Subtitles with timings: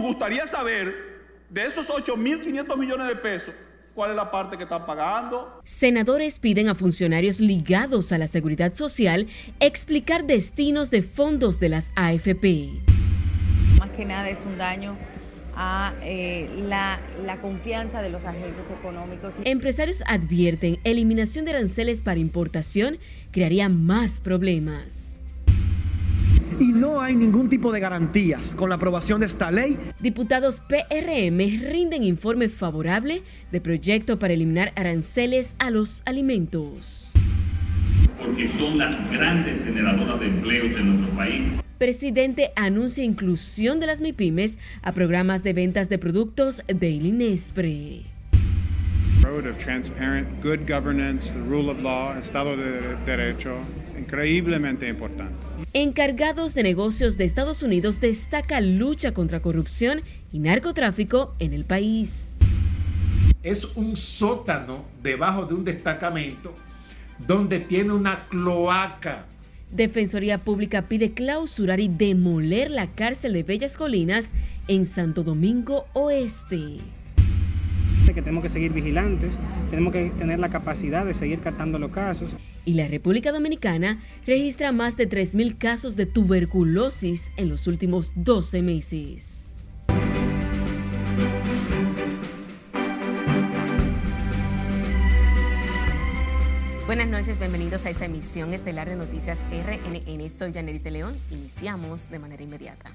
[0.00, 0.94] nos gustaría saber
[1.50, 3.54] de esos 8.500 millones de pesos,
[3.94, 5.60] cuál es la parte que están pagando.
[5.64, 9.26] Senadores piden a funcionarios ligados a la seguridad social
[9.58, 12.70] explicar destinos de fondos de las AFP.
[13.78, 14.96] Más que nada es un daño
[15.54, 19.34] a eh, la, la confianza de los agentes económicos.
[19.44, 22.98] Empresarios advierten eliminación de aranceles para importación
[23.32, 25.09] crearía más problemas
[26.60, 29.78] y no hay ningún tipo de garantías con la aprobación de esta ley.
[29.98, 37.12] Diputados PRM rinden informe favorable de proyecto para eliminar aranceles a los alimentos.
[38.18, 41.46] Porque son las grandes generadoras de empleos en nuestro país.
[41.78, 48.02] Presidente anuncia inclusión de las MIPIMES a programas de ventas de productos de Inespre
[49.24, 53.52] of transparent, good governance, the rule of law, Estado de Derecho,
[53.84, 55.36] es increíblemente importante.
[55.72, 62.38] Encargados de negocios de Estados Unidos destaca lucha contra corrupción y narcotráfico en el país.
[63.42, 66.54] Es un sótano debajo de un destacamento
[67.18, 69.26] donde tiene una cloaca.
[69.70, 74.32] Defensoría Pública pide clausurar y demoler la cárcel de Bellas Colinas
[74.66, 76.80] en Santo Domingo Oeste
[78.14, 79.38] que tenemos que seguir vigilantes,
[79.70, 82.36] tenemos que tener la capacidad de seguir captando los casos.
[82.64, 88.62] Y la República Dominicana registra más de 3.000 casos de tuberculosis en los últimos 12
[88.62, 89.50] meses.
[96.90, 100.28] Buenas noches, bienvenidos a esta emisión estelar de Noticias RNN.
[100.28, 101.16] Soy Janeris de León.
[101.30, 102.90] Iniciamos de manera inmediata.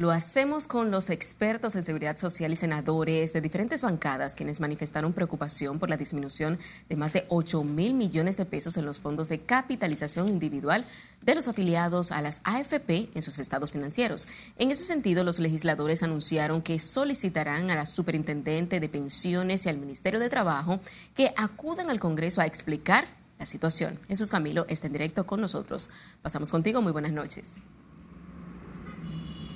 [0.00, 5.12] Lo hacemos con los expertos en seguridad social y senadores de diferentes bancadas quienes manifestaron
[5.12, 9.28] preocupación por la disminución de más de 8 mil millones de pesos en los fondos
[9.28, 10.86] de capitalización individual
[11.20, 14.26] de los afiliados a las AFP en sus estados financieros.
[14.56, 19.76] En ese sentido, los legisladores anunciaron que solicitarán a la superintendente de pensiones y al
[19.76, 20.80] Ministerio de Trabajo
[21.14, 23.06] que acudan al Congreso a explicar
[23.38, 23.98] la situación.
[24.08, 25.90] Jesús Camilo está en directo con nosotros.
[26.22, 26.80] Pasamos contigo.
[26.80, 27.60] Muy buenas noches.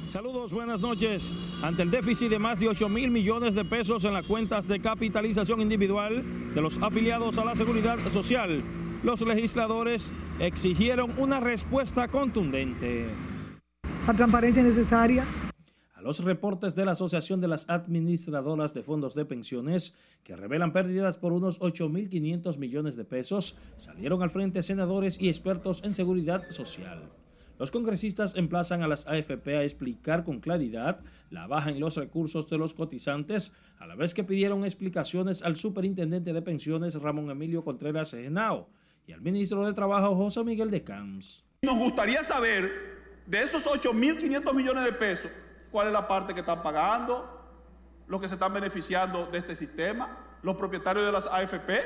[0.07, 1.35] Saludos, buenas noches.
[1.63, 4.81] Ante el déficit de más de 8 mil millones de pesos en las cuentas de
[4.81, 6.23] capitalización individual
[6.55, 8.63] de los afiliados a la seguridad social,
[9.03, 13.07] los legisladores exigieron una respuesta contundente.
[14.07, 15.25] La transparencia necesaria.
[15.95, 20.75] A los reportes de la Asociación de las Administradoras de Fondos de Pensiones, que revelan
[20.75, 26.43] pérdidas por unos 8.500 millones de pesos, salieron al frente senadores y expertos en seguridad
[26.51, 27.09] social.
[27.65, 32.47] Los congresistas emplazan a las AFP a explicar con claridad la baja en los recursos
[32.51, 37.65] de los cotizantes, a la vez que pidieron explicaciones al superintendente de pensiones Ramón Emilio
[37.65, 38.69] Contreras Genao
[39.07, 41.43] y al ministro de Trabajo José Miguel de Camps.
[41.63, 42.71] Nos gustaría saber
[43.25, 45.31] de esos 8.500 millones de pesos,
[45.71, 47.27] cuál es la parte que están pagando,
[48.07, 51.81] los que se están beneficiando de este sistema, los propietarios de las AFP,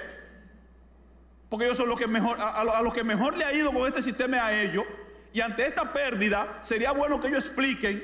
[1.48, 3.86] porque ellos son los que mejor, a, a los que mejor le ha ido con
[3.86, 4.84] este sistema a ellos
[5.32, 8.02] y ante esta pérdida, sería bueno que ellos expliquen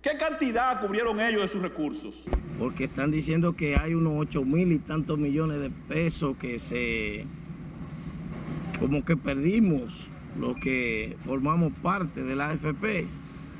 [0.00, 2.24] qué cantidad cubrieron ellos de sus recursos.
[2.58, 7.26] Porque están diciendo que hay unos 8 mil y tantos millones de pesos que se...
[8.78, 13.06] como que perdimos los que formamos parte de la AFP.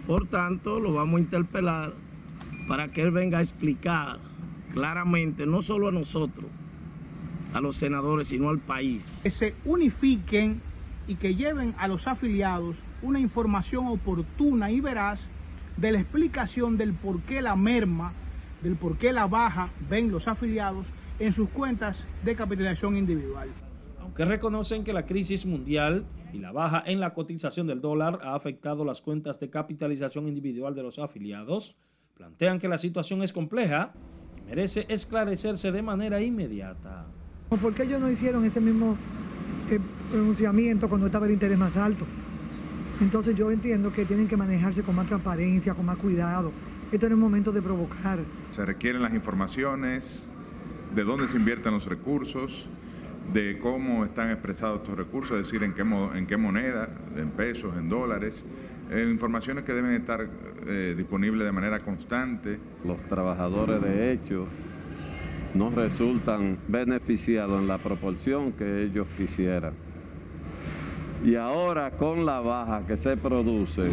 [0.06, 1.92] Por tanto, lo vamos a interpelar
[2.66, 4.18] para que él venga a explicar
[4.72, 6.46] claramente, no solo a nosotros,
[7.52, 9.20] a los senadores, sino al país.
[9.22, 10.60] Que se unifiquen
[11.06, 15.28] y que lleven a los afiliados una información oportuna y veraz
[15.76, 18.12] de la explicación del por qué la merma,
[18.62, 20.86] del por qué la baja ven los afiliados
[21.18, 23.48] en sus cuentas de capitalización individual.
[24.00, 28.34] Aunque reconocen que la crisis mundial y la baja en la cotización del dólar ha
[28.34, 31.76] afectado las cuentas de capitalización individual de los afiliados,
[32.14, 33.92] plantean que la situación es compleja
[34.36, 37.06] y merece esclarecerse de manera inmediata.
[37.48, 38.96] ¿Por qué ellos no hicieron ese mismo
[40.12, 42.04] pronunciamiento cuando estaba el interés más alto.
[43.00, 46.53] Entonces yo entiendo que tienen que manejarse con más transparencia, con más cuidado.
[46.92, 48.20] Esto no es momento de provocar.
[48.50, 50.28] Se requieren las informaciones
[50.94, 52.68] de dónde se invierten los recursos,
[53.32, 57.74] de cómo están expresados estos recursos, es decir, en qué, en qué moneda, en pesos,
[57.78, 58.44] en dólares,
[58.91, 60.28] eh, informaciones que deben estar
[60.66, 62.58] eh, disponibles de manera constante.
[62.84, 64.47] Los trabajadores de hecho
[65.54, 69.72] no resultan beneficiados en la proporción que ellos quisieran.
[71.24, 73.89] Y ahora con la baja que se produce,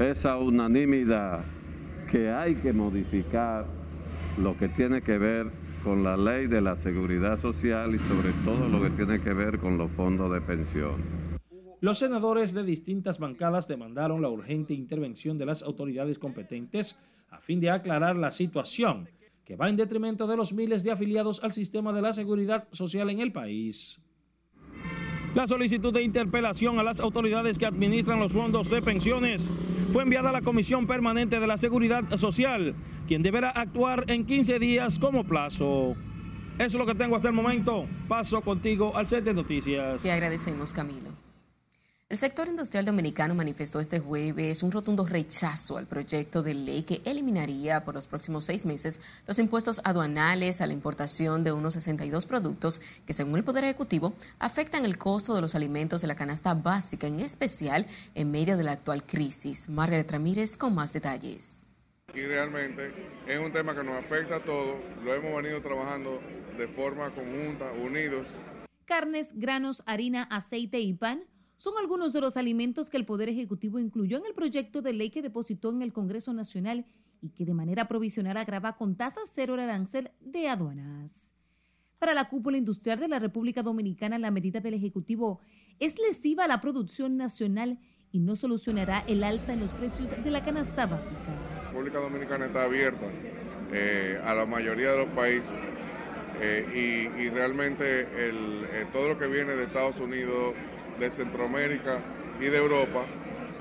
[0.00, 1.44] esa unanimidad
[2.10, 3.66] que hay que modificar
[4.36, 5.50] lo que tiene que ver
[5.84, 9.60] con la ley de la seguridad social y sobre todo lo que tiene que ver
[9.60, 10.96] con los fondos de pensión.
[11.80, 16.98] Los senadores de distintas bancadas demandaron la urgente intervención de las autoridades competentes
[17.30, 19.08] a fin de aclarar la situación
[19.44, 23.10] que va en detrimento de los miles de afiliados al sistema de la seguridad social
[23.10, 24.02] en el país.
[25.36, 29.50] La solicitud de interpelación a las autoridades que administran los fondos de pensiones
[29.92, 32.74] fue enviada a la Comisión Permanente de la Seguridad Social,
[33.06, 35.94] quien deberá actuar en 15 días como plazo.
[36.54, 37.84] Eso es lo que tengo hasta el momento.
[38.08, 40.02] Paso contigo al set de noticias.
[40.02, 41.25] Te agradecemos, Camilo.
[42.08, 47.02] El sector industrial dominicano manifestó este jueves un rotundo rechazo al proyecto de ley que
[47.04, 52.24] eliminaría por los próximos seis meses los impuestos aduanales a la importación de unos 62
[52.26, 56.54] productos que, según el Poder Ejecutivo, afectan el costo de los alimentos de la canasta
[56.54, 59.68] básica, en especial en medio de la actual crisis.
[59.68, 61.66] Margaret Ramírez con más detalles.
[62.14, 62.94] Y realmente
[63.26, 66.20] es un tema que nos afecta a todos, lo hemos venido trabajando
[66.56, 68.28] de forma conjunta, unidos.
[68.84, 71.24] Carnes, granos, harina, aceite y pan
[71.56, 75.10] son algunos de los alimentos que el Poder Ejecutivo incluyó en el proyecto de ley
[75.10, 76.86] que depositó en el Congreso Nacional
[77.20, 81.32] y que de manera provisional agrava con tasa cero el arancel de aduanas.
[81.98, 85.40] Para la cúpula industrial de la República Dominicana, la medida del Ejecutivo
[85.78, 87.78] es lesiva a la producción nacional
[88.12, 91.10] y no solucionará el alza en los precios de la canasta básica.
[91.54, 93.10] La República Dominicana está abierta
[93.72, 95.56] eh, a la mayoría de los países
[96.40, 100.54] eh, y, realmente eh, todo lo que viene de Estados Unidos,
[100.98, 102.00] de Centroamérica
[102.40, 103.04] y de Europa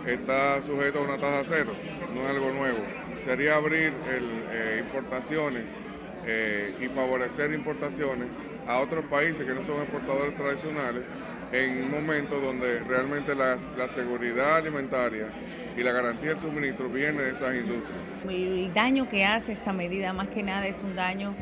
[0.06, 1.74] está sujeto a una tasa cero,
[2.14, 2.80] no es algo nuevo.
[3.22, 5.76] Sería abrir eh, importaciones
[6.26, 8.28] eh, y favorecer importaciones
[8.68, 11.04] a otros países que no son exportadores tradicionales
[11.52, 15.28] en un momento donde realmente la, seguridad alimentaria
[15.78, 18.00] y la garantía del suministro viene de esas industrias.
[18.28, 21.36] El daño que hace esta medida más que nada es un daño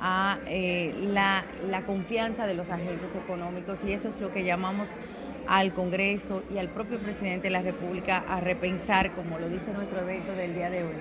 [0.00, 4.96] a eh, la, la confianza de los agentes económicos y eso es lo que llamamos
[5.46, 10.00] al Congreso y al propio presidente de la República a repensar, como lo dice nuestro
[10.00, 10.94] evento del día de hoy,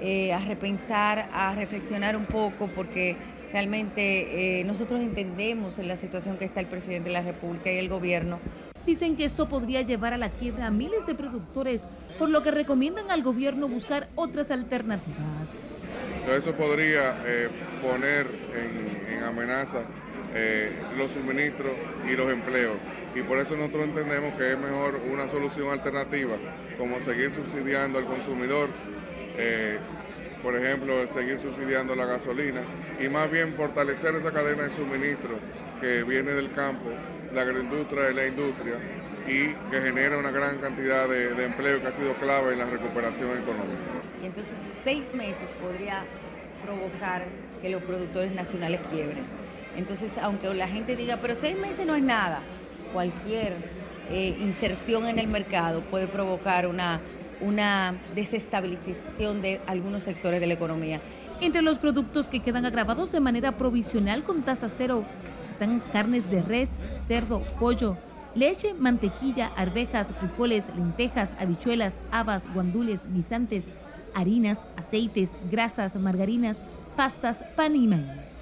[0.00, 3.16] eh, a repensar, a reflexionar un poco, porque
[3.52, 7.78] realmente eh, nosotros entendemos en la situación que está el presidente de la República y
[7.78, 8.40] el gobierno.
[8.84, 11.86] Dicen que esto podría llevar a la quiebra a miles de productores,
[12.18, 15.48] por lo que recomiendan al gobierno buscar otras alternativas.
[16.36, 17.48] Eso podría eh,
[17.80, 19.84] poner en, en amenaza
[20.98, 21.74] los suministros
[22.10, 22.74] y los empleos
[23.14, 26.36] y por eso nosotros entendemos que es mejor una solución alternativa,
[26.78, 28.70] como seguir subsidiando al consumidor,
[29.36, 29.78] eh,
[30.42, 32.62] por ejemplo, seguir subsidiando la gasolina
[33.00, 35.38] y más bien fortalecer esa cadena de suministro
[35.80, 36.90] que viene del campo,
[37.32, 38.78] la agroindustria y la industria
[39.26, 42.66] y que genera una gran cantidad de, de empleo que ha sido clave en la
[42.66, 43.80] recuperación económica.
[44.22, 46.04] Y entonces seis meses podría
[46.64, 47.26] provocar
[47.62, 49.24] que los productores nacionales quiebren.
[49.76, 52.42] Entonces, aunque la gente diga, pero seis meses no es nada,
[52.94, 53.52] cualquier
[54.10, 57.00] eh, inserción en el mercado puede provocar una,
[57.40, 61.02] una desestabilización de algunos sectores de la economía.
[61.40, 65.04] Entre los productos que quedan agravados de manera provisional con tasa cero
[65.50, 66.70] están carnes de res,
[67.06, 67.96] cerdo, pollo,
[68.34, 73.66] leche, mantequilla, arvejas, frijoles, lentejas, habichuelas, habas, guandules, guisantes,
[74.14, 76.58] harinas, aceites, grasas, margarinas,
[76.96, 78.33] pastas, pan y maíz.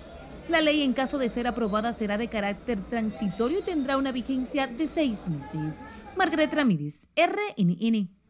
[0.48, 4.66] La ley, en caso de ser aprobada, será de carácter transitorio y tendrá una vigencia
[4.66, 5.82] de seis meses.
[6.16, 8.21] Margaret Ramírez, RNN.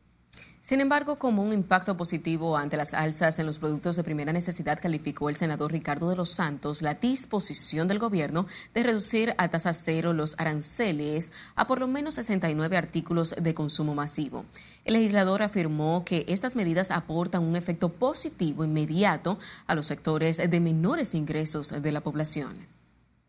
[0.63, 4.79] Sin embargo, como un impacto positivo ante las alzas en los productos de primera necesidad,
[4.81, 9.75] calificó el senador Ricardo de los Santos la disposición del gobierno de reducir a tasa
[9.75, 14.45] cero los aranceles a por lo menos 69 artículos de consumo masivo.
[14.85, 20.61] El legislador afirmó que estas medidas aportan un efecto positivo inmediato a los sectores de
[20.61, 22.55] menores ingresos de la población.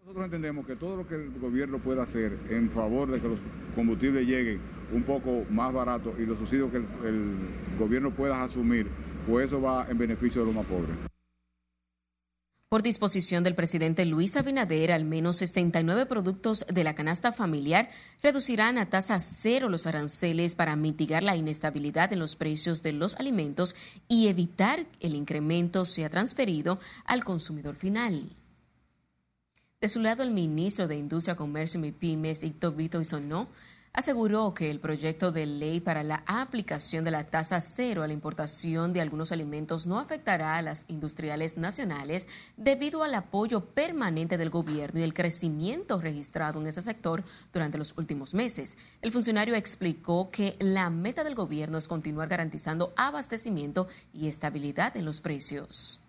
[0.02, 3.40] Nosotros entendemos que todo lo que el gobierno pueda hacer en favor de que los
[3.74, 4.62] combustibles lleguen
[4.92, 7.38] un poco más baratos y los subsidios que el,
[7.80, 8.88] gobierno pueda asumir,
[9.28, 10.96] pues eso va en beneficio de los más pobres.
[12.70, 17.90] Por disposición del presidente Luis Abinader, al menos 69 productos de la canasta familiar
[18.24, 23.16] reducirán a tasa cero los aranceles para mitigar la inestabilidad en los precios de los
[23.16, 23.76] alimentos
[24.08, 28.32] y evitar que el incremento sea transferido al consumidor final.
[29.84, 33.50] De su lado, el ministro de Industria, Comercio y Pymes, Héctor Vito Isonó,
[33.94, 38.14] aseguró que el proyecto de ley para la aplicación de la tasa cero a la
[38.14, 44.50] importación de algunos alimentos no afectará a las industriales nacionales debido al apoyo permanente del
[44.50, 47.24] gobierno y el crecimiento registrado en ese sector
[47.54, 48.78] durante los últimos meses.
[49.04, 55.06] El funcionario explicó que la meta del gobierno es continuar garantizando abastecimiento y estabilidad en
[55.06, 56.00] los precios.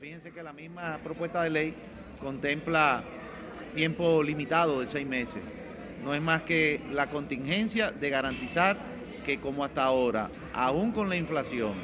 [0.00, 1.74] Fíjense que la misma propuesta de ley
[2.20, 3.04] contempla
[3.74, 5.42] tiempo limitado de seis meses.
[6.04, 8.76] No es más que la contingencia de garantizar
[9.24, 11.74] que como hasta ahora, aún con la inflación,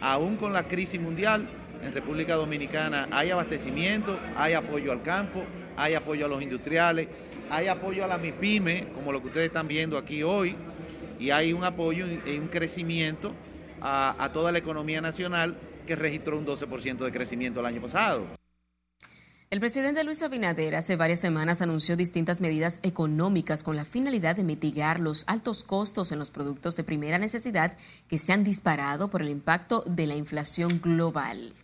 [0.00, 1.48] aún con la crisis mundial,
[1.82, 5.44] en República Dominicana hay abastecimiento, hay apoyo al campo,
[5.76, 7.08] hay apoyo a los industriales,
[7.50, 10.54] hay apoyo a la MIPYME, como lo que ustedes están viendo aquí hoy,
[11.18, 13.34] y hay un apoyo y un crecimiento
[13.80, 18.43] a, a toda la economía nacional que registró un 12% de crecimiento el año pasado.
[19.54, 24.42] El presidente Luis Abinader hace varias semanas anunció distintas medidas económicas con la finalidad de
[24.42, 29.22] mitigar los altos costos en los productos de primera necesidad que se han disparado por
[29.22, 31.54] el impacto de la inflación global.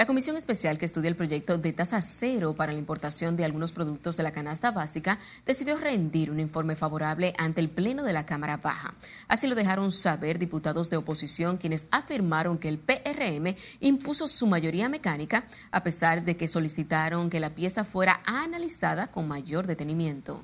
[0.00, 3.72] La comisión especial que estudia el proyecto de tasa cero para la importación de algunos
[3.72, 8.24] productos de la canasta básica decidió rendir un informe favorable ante el Pleno de la
[8.24, 8.94] Cámara Baja.
[9.28, 14.88] Así lo dejaron saber diputados de oposición quienes afirmaron que el PRM impuso su mayoría
[14.88, 20.40] mecánica a pesar de que solicitaron que la pieza fuera analizada con mayor detenimiento.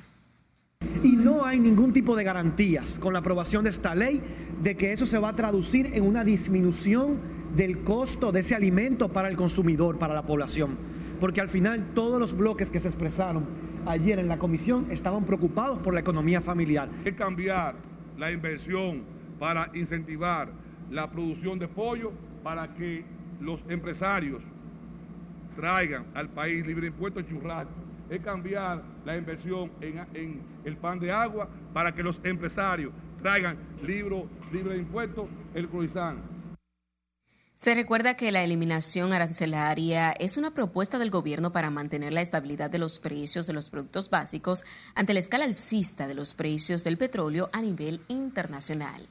[1.02, 4.20] Y no hay ningún tipo de garantías con la aprobación de esta ley
[4.62, 9.08] de que eso se va a traducir en una disminución del costo de ese alimento
[9.08, 10.76] para el consumidor, para la población.
[11.18, 13.46] Porque al final todos los bloques que se expresaron
[13.86, 16.90] ayer en la comisión estaban preocupados por la economía familiar.
[17.04, 17.74] Es cambiar
[18.18, 19.02] la inversión
[19.38, 20.50] para incentivar
[20.90, 23.04] la producción de pollo para que
[23.40, 24.42] los empresarios
[25.54, 27.72] traigan al país libre impuesto churrasco.
[28.10, 34.26] Es cambiar la inversión en, el pan de agua para que los empresarios traigan libre
[34.52, 36.18] de impuestos el croissant
[37.56, 42.68] se recuerda que la eliminación arancelaria es una propuesta del gobierno para mantener la estabilidad
[42.68, 44.62] de los precios de los productos básicos
[44.94, 49.08] ante la escala alcista de los precios del petróleo a nivel internacional.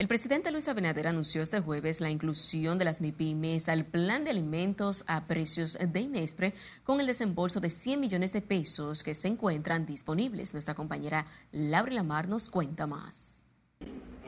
[0.00, 4.30] El presidente Luis Abinader anunció este jueves la inclusión de las MIPIMES al plan de
[4.30, 9.28] alimentos a precios de Inespre con el desembolso de 100 millones de pesos que se
[9.28, 10.52] encuentran disponibles.
[10.52, 13.39] Nuestra compañera Laura Lamar nos cuenta más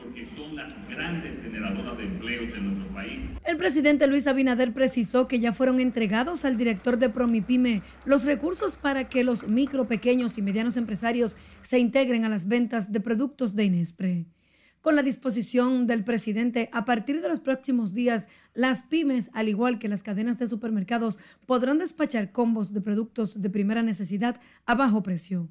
[0.03, 3.21] porque son las grandes generadoras de empleos en nuestro país.
[3.45, 8.75] El presidente Luis Abinader precisó que ya fueron entregados al director de Promipyme los recursos
[8.75, 13.55] para que los micro, pequeños y medianos empresarios se integren a las ventas de productos
[13.55, 14.25] de Inespre.
[14.81, 19.79] Con la disposición del presidente, a partir de los próximos días, las pymes, al igual
[19.79, 25.01] que las cadenas de supermercados, podrán despachar combos de productos de primera necesidad a bajo
[25.01, 25.47] precio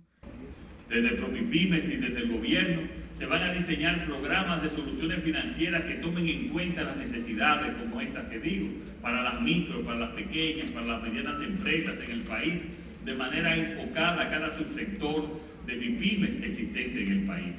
[0.92, 2.82] desde Promipymes y desde el gobierno,
[3.12, 8.00] se van a diseñar programas de soluciones financieras que tomen en cuenta las necesidades como
[8.00, 8.68] estas que digo,
[9.00, 12.61] para las micro, para las pequeñas, para las medianas empresas en el país,
[13.06, 17.54] de manera enfocada a cada subsector de MIPIMES existente en el país.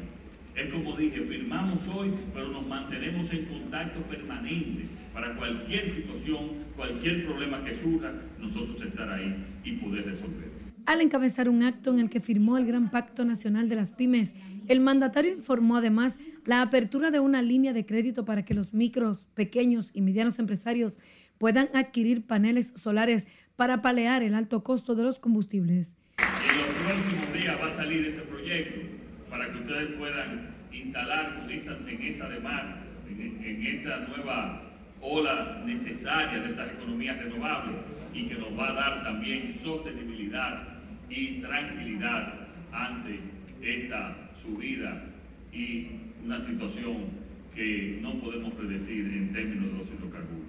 [0.55, 7.25] Es como dije, firmamos hoy, pero nos mantenemos en contacto permanente para cualquier situación, cualquier
[7.25, 10.52] problema que surja, nosotros estar ahí y poder resolver.
[10.85, 14.35] Al encabezar un acto en el que firmó el Gran Pacto Nacional de las Pymes,
[14.67, 19.25] el mandatario informó además la apertura de una línea de crédito para que los micros,
[19.33, 20.99] pequeños y medianos empresarios
[21.37, 25.95] puedan adquirir paneles solares para palear el alto costo de los combustibles.
[26.17, 28.81] En los próximos días va a salir ese proyecto
[29.29, 32.75] para que ustedes puedan instalar en esa además,
[33.09, 34.63] en esta nueva
[34.99, 37.77] ola necesaria de estas economías renovables
[38.13, 40.72] y que nos va a dar también sostenibilidad
[41.15, 42.33] y tranquilidad
[42.71, 43.19] ante
[43.61, 45.05] esta subida
[45.51, 45.87] y
[46.25, 47.05] una situación
[47.53, 50.47] que no podemos predecir en términos de los hidrocarburos.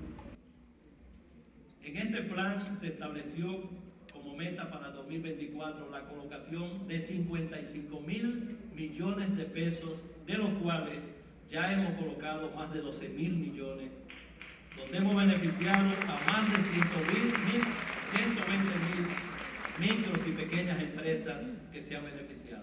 [1.82, 3.68] En este plan se estableció
[4.10, 10.98] como meta para 2024 la colocación de 55 mil millones de pesos, de los cuales
[11.50, 13.90] ya hemos colocado más de 12 mil millones,
[14.78, 17.62] donde hemos beneficiado a más de 120 mil
[19.78, 22.62] micros y pequeñas empresas que se han beneficiado.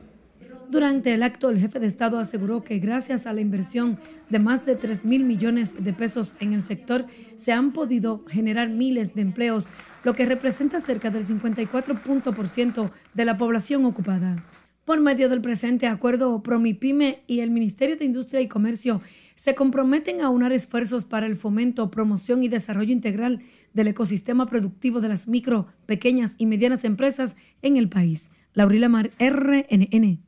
[0.70, 4.00] Durante el acto, el jefe de Estado aseguró que gracias a la inversión
[4.30, 8.70] de más de 3 mil millones de pesos en el sector, se han podido generar
[8.70, 9.68] miles de empleos,
[10.03, 14.44] lo que representa cerca del 54% de la población ocupada.
[14.86, 19.01] Por medio del presente acuerdo, Promipyme y el Ministerio de Industria y Comercio
[19.36, 23.41] se comprometen a unar esfuerzos para el fomento, promoción y desarrollo integral
[23.74, 28.30] del ecosistema productivo de las micro, pequeñas y medianas empresas en el país.
[28.54, 30.20] Laurila Mar, RNN.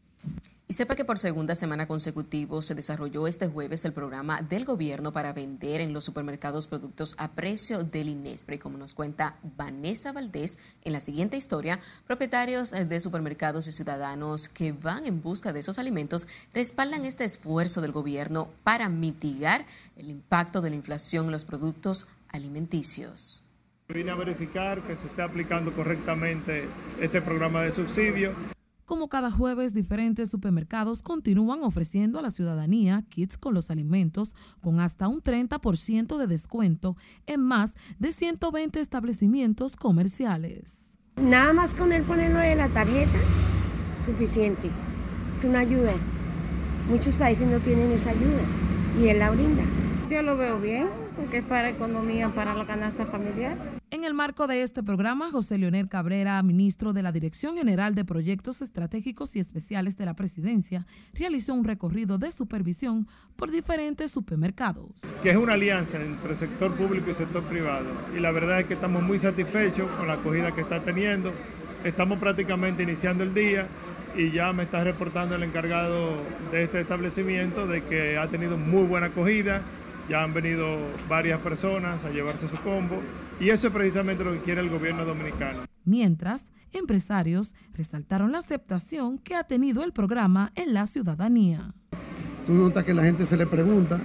[0.66, 5.12] Y sepa que por segunda semana consecutiva se desarrolló este jueves el programa del gobierno
[5.12, 8.60] para vender en los supermercados productos a precio del INESPRE.
[8.60, 14.72] Como nos cuenta Vanessa Valdés en la siguiente historia, propietarios de supermercados y ciudadanos que
[14.72, 19.66] van en busca de esos alimentos respaldan este esfuerzo del gobierno para mitigar
[19.98, 23.44] el impacto de la inflación en los productos alimenticios.
[23.88, 26.68] Vine a verificar que se esté aplicando correctamente
[27.00, 28.34] este programa de subsidio.
[28.86, 34.80] Como cada jueves, diferentes supermercados continúan ofreciendo a la ciudadanía kits con los alimentos con
[34.80, 36.98] hasta un 30% de descuento
[37.28, 40.96] en más de 120 establecimientos comerciales.
[41.16, 43.20] Nada más con él ponerlo en la tarjeta,
[44.04, 44.70] suficiente.
[45.32, 45.94] Es una ayuda.
[46.90, 48.42] Muchos países no tienen esa ayuda
[49.00, 49.64] y él la brinda.
[50.10, 50.88] Yo lo veo bien,
[51.24, 53.58] porque es para economía, para la canasta familiar.
[53.92, 58.04] En el marco de este programa, José Leonel Cabrera, ministro de la Dirección General de
[58.04, 65.04] Proyectos Estratégicos y Especiales de la Presidencia, realizó un recorrido de supervisión por diferentes supermercados.
[65.22, 67.90] Que es una alianza entre sector público y sector privado.
[68.18, 71.32] Y la verdad es que estamos muy satisfechos con la acogida que está teniendo.
[71.86, 73.70] Estamos prácticamente iniciando el día
[74.18, 76.12] y ya me está reportando el encargado
[76.52, 79.62] de este establecimiento de que ha tenido muy buena acogida
[80.10, 83.02] ya han venido varias personas a llevarse su combo
[83.40, 85.64] y eso es precisamente lo que quiere el gobierno dominicano.
[85.86, 91.74] Mientras, empresarios resaltaron la aceptación que ha tenido el programa en la ciudadanía.
[92.46, 94.00] Tú notas que la gente se le pregunta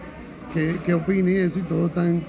[0.54, 2.22] qué, qué opina y eso y todos están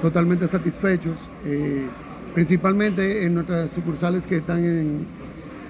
[0.00, 1.86] totalmente satisfechos, eh,
[2.34, 5.06] principalmente en nuestras sucursales que están en,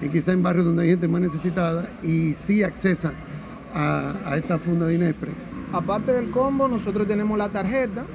[0.01, 3.13] en quizá en barrios donde hay gente más necesitada y sí accesa
[3.73, 8.05] a, a esta funda de Inespre Aparte del combo, nosotros tenemos la tarjeta,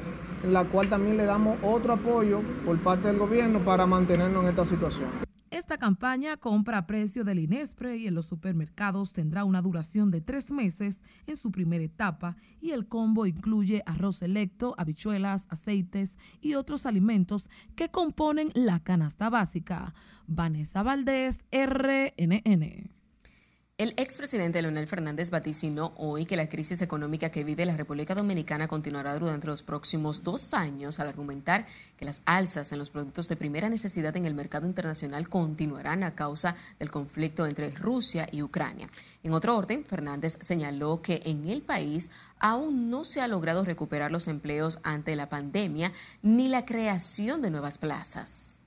[0.42, 4.50] en la cual también le damos otro apoyo por parte del gobierno para mantenernos en
[4.50, 5.08] esta situación.
[5.50, 10.22] Esta campaña compra a precio del Inespre y en los supermercados tendrá una duración de
[10.22, 16.54] tres meses en su primera etapa y el combo incluye arroz selecto, habichuelas, aceites y
[16.54, 19.92] otros alimentos que componen la canasta básica.
[20.26, 22.91] Vanessa Valdés, RNN.
[23.78, 28.68] El expresidente Leonel Fernández vaticinó hoy que la crisis económica que vive la República Dominicana
[28.68, 31.64] continuará durante los próximos dos años al argumentar
[31.96, 36.14] que las alzas en los productos de primera necesidad en el mercado internacional continuarán a
[36.14, 38.90] causa del conflicto entre Rusia y Ucrania.
[39.22, 44.12] En otro orden, Fernández señaló que en el país aún no se ha logrado recuperar
[44.12, 48.60] los empleos ante la pandemia ni la creación de nuevas plazas.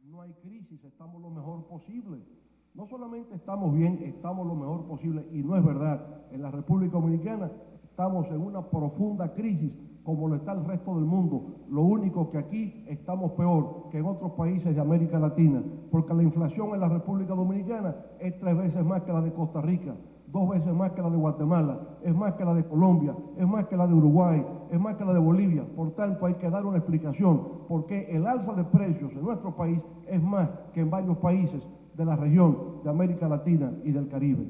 [0.00, 2.31] No hay crisis, estamos lo mejor posible
[2.74, 6.00] no solamente estamos bien, estamos lo mejor posible, y no es verdad.
[6.30, 7.50] En la República Dominicana
[7.84, 9.72] estamos en una profunda crisis,
[10.04, 11.42] como lo está el resto del mundo.
[11.68, 16.22] Lo único que aquí estamos peor que en otros países de América Latina, porque la
[16.22, 19.94] inflación en la República Dominicana es tres veces más que la de Costa Rica,
[20.28, 23.66] dos veces más que la de Guatemala, es más que la de Colombia, es más
[23.66, 25.62] que la de Uruguay, es más que la de Bolivia.
[25.76, 29.78] Por tanto, hay que dar una explicación, porque el alza de precios en nuestro país
[30.08, 31.62] es más que en varios países
[31.94, 34.44] de la región de América Latina y del Caribe.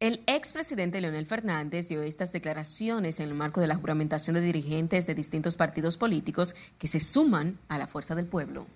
[0.00, 5.06] El expresidente Leonel Fernández dio estas declaraciones en el marco de la juramentación de dirigentes
[5.06, 8.66] de distintos partidos políticos que se suman a la fuerza del pueblo.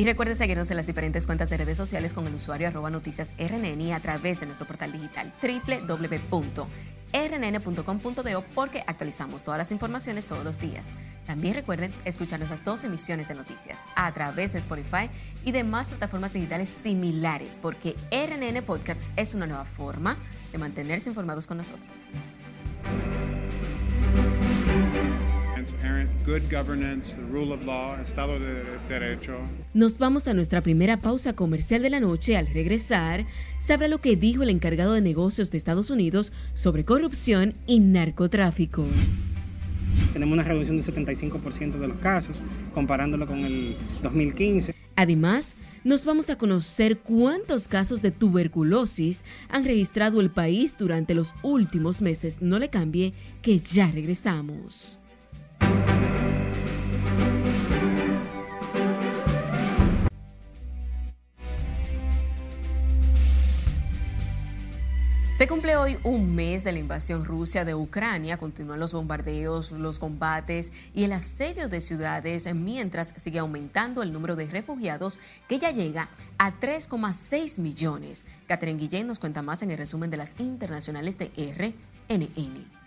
[0.00, 3.34] Y recuerde seguirnos en las diferentes cuentas de redes sociales con el usuario arroba noticias
[3.38, 6.66] RNN y a través de nuestro portal digital www
[7.12, 10.86] rnn.com.do porque actualizamos todas las informaciones todos los días.
[11.26, 15.10] También recuerden escuchar nuestras dos emisiones de noticias a través de Spotify
[15.44, 20.16] y demás plataformas digitales similares porque RNN Podcasts es una nueva forma
[20.50, 22.08] de mantenerse informados con nosotros.
[26.30, 29.36] Good governance, the rule of law, Estado de Derecho.
[29.74, 32.36] Nos vamos a nuestra primera pausa comercial de la noche.
[32.36, 33.26] Al regresar,
[33.58, 38.86] sabrá lo que dijo el encargado de negocios de Estados Unidos sobre corrupción y narcotráfico.
[40.12, 42.36] Tenemos una reducción del 75% de los casos,
[42.72, 44.72] comparándolo con el 2015.
[44.94, 51.34] Además, nos vamos a conocer cuántos casos de tuberculosis han registrado el país durante los
[51.42, 52.40] últimos meses.
[52.40, 55.00] No le cambie, que ya regresamos.
[65.40, 69.98] Se cumple hoy un mes de la invasión rusa de Ucrania, continúan los bombardeos, los
[69.98, 75.70] combates y el asedio de ciudades, mientras sigue aumentando el número de refugiados que ya
[75.70, 78.26] llega a 3,6 millones.
[78.46, 82.79] Catherine Guillén nos cuenta más en el resumen de las internacionales de RNN.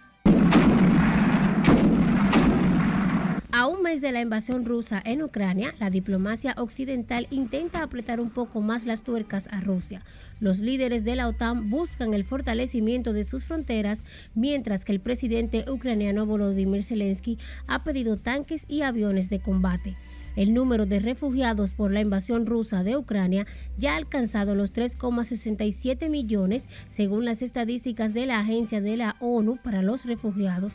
[3.56, 8.32] A un mes de la invasión rusa en Ucrania, la diplomacia occidental intenta apretar un
[8.32, 10.02] poco más las tuercas a Rusia.
[10.40, 15.66] Los líderes de la OTAN buscan el fortalecimiento de sus fronteras, mientras que el presidente
[15.70, 17.38] ucraniano Volodymyr Zelensky
[17.68, 19.98] ha pedido tanques y aviones de combate.
[20.36, 23.46] El número de refugiados por la invasión rusa de Ucrania
[23.78, 29.60] ya ha alcanzado los 3,67 millones, según las estadísticas de la Agencia de la ONU
[29.64, 30.74] para los Refugiados.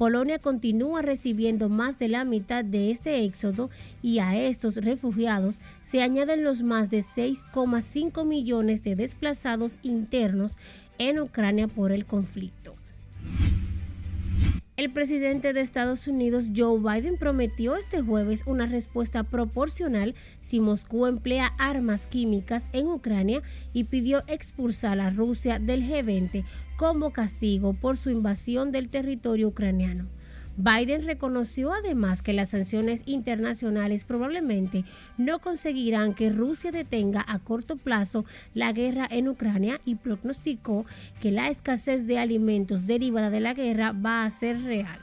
[0.00, 3.68] Polonia continúa recibiendo más de la mitad de este éxodo
[4.00, 10.56] y a estos refugiados se añaden los más de 6,5 millones de desplazados internos
[10.96, 12.72] en Ucrania por el conflicto.
[14.78, 21.04] El presidente de Estados Unidos, Joe Biden, prometió este jueves una respuesta proporcional si Moscú
[21.04, 23.42] emplea armas químicas en Ucrania
[23.74, 26.46] y pidió expulsar a Rusia del G20
[26.80, 30.06] como castigo por su invasión del territorio ucraniano.
[30.56, 34.86] Biden reconoció además que las sanciones internacionales probablemente
[35.18, 40.86] no conseguirán que Rusia detenga a corto plazo la guerra en Ucrania y prognosticó
[41.20, 45.00] que la escasez de alimentos derivada de la guerra va a ser real.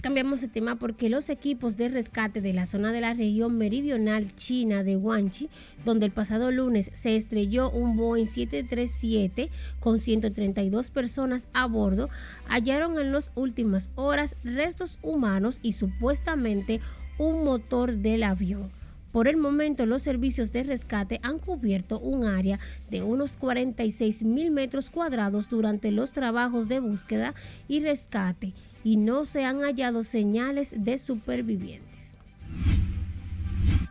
[0.00, 4.34] Cambiamos de tema porque los equipos de rescate de la zona de la región meridional
[4.36, 5.48] china de Guangxi,
[5.84, 12.08] donde el pasado lunes se estrelló un Boeing 737 con 132 personas a bordo,
[12.48, 16.80] hallaron en las últimas horas restos humanos y supuestamente
[17.18, 18.70] un motor del avión.
[19.10, 24.52] Por el momento, los servicios de rescate han cubierto un área de unos 46 mil
[24.52, 27.34] metros cuadrados durante los trabajos de búsqueda
[27.68, 28.52] y rescate
[28.84, 31.88] y no se han hallado señales de supervivientes.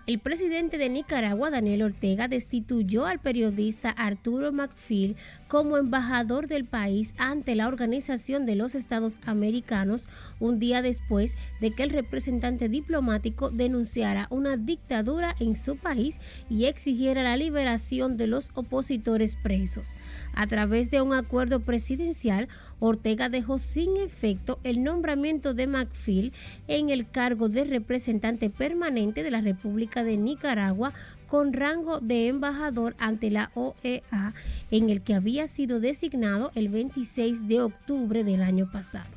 [0.07, 5.17] El presidente de Nicaragua, Daniel Ortega, destituyó al periodista Arturo McPhil
[5.47, 10.07] como embajador del país ante la Organización de los Estados Americanos
[10.39, 16.65] un día después de que el representante diplomático denunciara una dictadura en su país y
[16.65, 19.95] exigiera la liberación de los opositores presos.
[20.33, 22.47] A través de un acuerdo presidencial,
[22.79, 26.33] Ortega dejó sin efecto el nombramiento de McPhil
[26.67, 30.93] en el cargo de representante permanente de la República de Nicaragua
[31.27, 34.33] con rango de embajador ante la OEA,
[34.71, 39.09] en el que había sido designado el 26 de octubre del año pasado.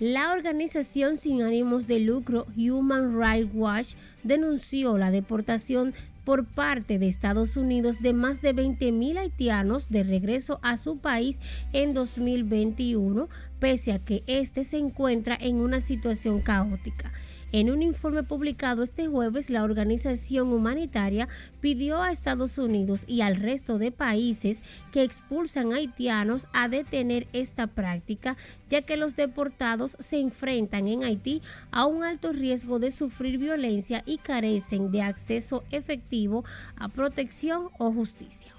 [0.00, 7.06] La organización sin ánimos de lucro Human Rights Watch denunció la deportación por parte de
[7.06, 11.40] Estados Unidos de más de 20.000 haitianos de regreso a su país
[11.72, 13.28] en 2021,
[13.60, 17.12] pese a que este se encuentra en una situación caótica.
[17.54, 21.28] En un informe publicado este jueves, la organización humanitaria
[21.60, 27.68] pidió a Estados Unidos y al resto de países que expulsan haitianos a detener esta
[27.68, 28.36] práctica,
[28.68, 34.02] ya que los deportados se enfrentan en Haití a un alto riesgo de sufrir violencia
[34.04, 38.52] y carecen de acceso efectivo a protección o justicia.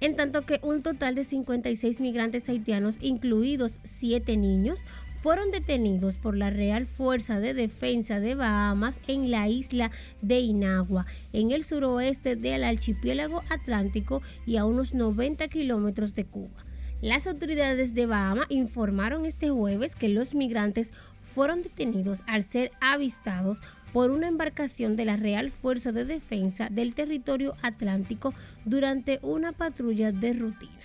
[0.00, 4.84] En tanto que un total de 56 migrantes haitianos, incluidos 7 niños,
[5.22, 9.90] fueron detenidos por la Real Fuerza de Defensa de Bahamas en la isla
[10.22, 16.64] de Inagua, en el suroeste del archipiélago atlántico y a unos 90 kilómetros de Cuba.
[17.00, 23.60] Las autoridades de Bahamas informaron este jueves que los migrantes fueron detenidos al ser avistados
[23.92, 30.12] por una embarcación de la Real Fuerza de Defensa del Territorio Atlántico durante una patrulla
[30.12, 30.77] de rutina.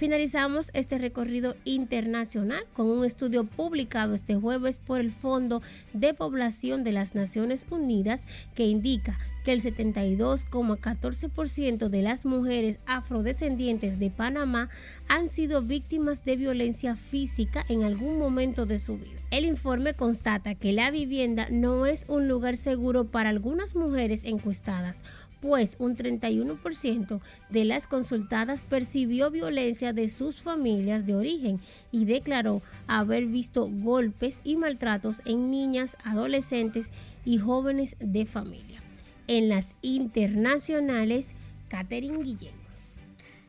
[0.00, 5.60] Finalizamos este recorrido internacional con un estudio publicado este jueves por el Fondo
[5.92, 13.98] de Población de las Naciones Unidas que indica que el 72,14% de las mujeres afrodescendientes
[13.98, 14.70] de Panamá
[15.06, 19.20] han sido víctimas de violencia física en algún momento de su vida.
[19.30, 25.02] El informe constata que la vivienda no es un lugar seguro para algunas mujeres encuestadas
[25.40, 32.62] pues un 31% de las consultadas percibió violencia de sus familias de origen y declaró
[32.86, 36.92] haber visto golpes y maltratos en niñas, adolescentes
[37.24, 38.80] y jóvenes de familia.
[39.26, 41.30] En las internacionales,
[41.68, 42.59] Catherine Guillén.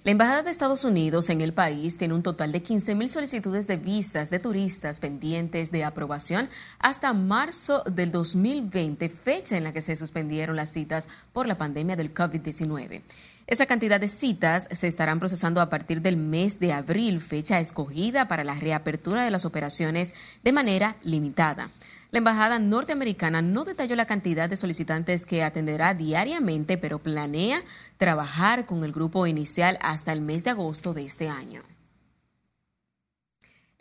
[0.03, 3.77] La Embajada de Estados Unidos en el país tiene un total de 15.000 solicitudes de
[3.77, 9.95] visas de turistas pendientes de aprobación hasta marzo del 2020, fecha en la que se
[9.95, 13.03] suspendieron las citas por la pandemia del COVID-19.
[13.45, 18.27] Esa cantidad de citas se estarán procesando a partir del mes de abril, fecha escogida
[18.27, 21.69] para la reapertura de las operaciones de manera limitada.
[22.11, 27.63] La embajada norteamericana no detalló la cantidad de solicitantes que atenderá diariamente, pero planea
[27.97, 31.61] trabajar con el grupo inicial hasta el mes de agosto de este año.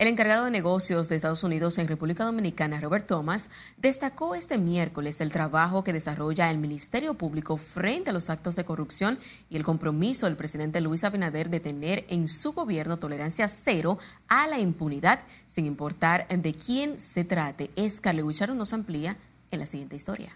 [0.01, 5.21] El encargado de negocios de Estados Unidos en República Dominicana, Robert Thomas, destacó este miércoles
[5.21, 9.19] el trabajo que desarrolla el Ministerio Público frente a los actos de corrupción
[9.51, 14.47] y el compromiso del presidente Luis Abinader de tener en su gobierno tolerancia cero a
[14.47, 17.69] la impunidad, sin importar de quién se trate.
[17.75, 19.17] Escarle Huicharon nos amplía
[19.51, 20.33] en la siguiente historia.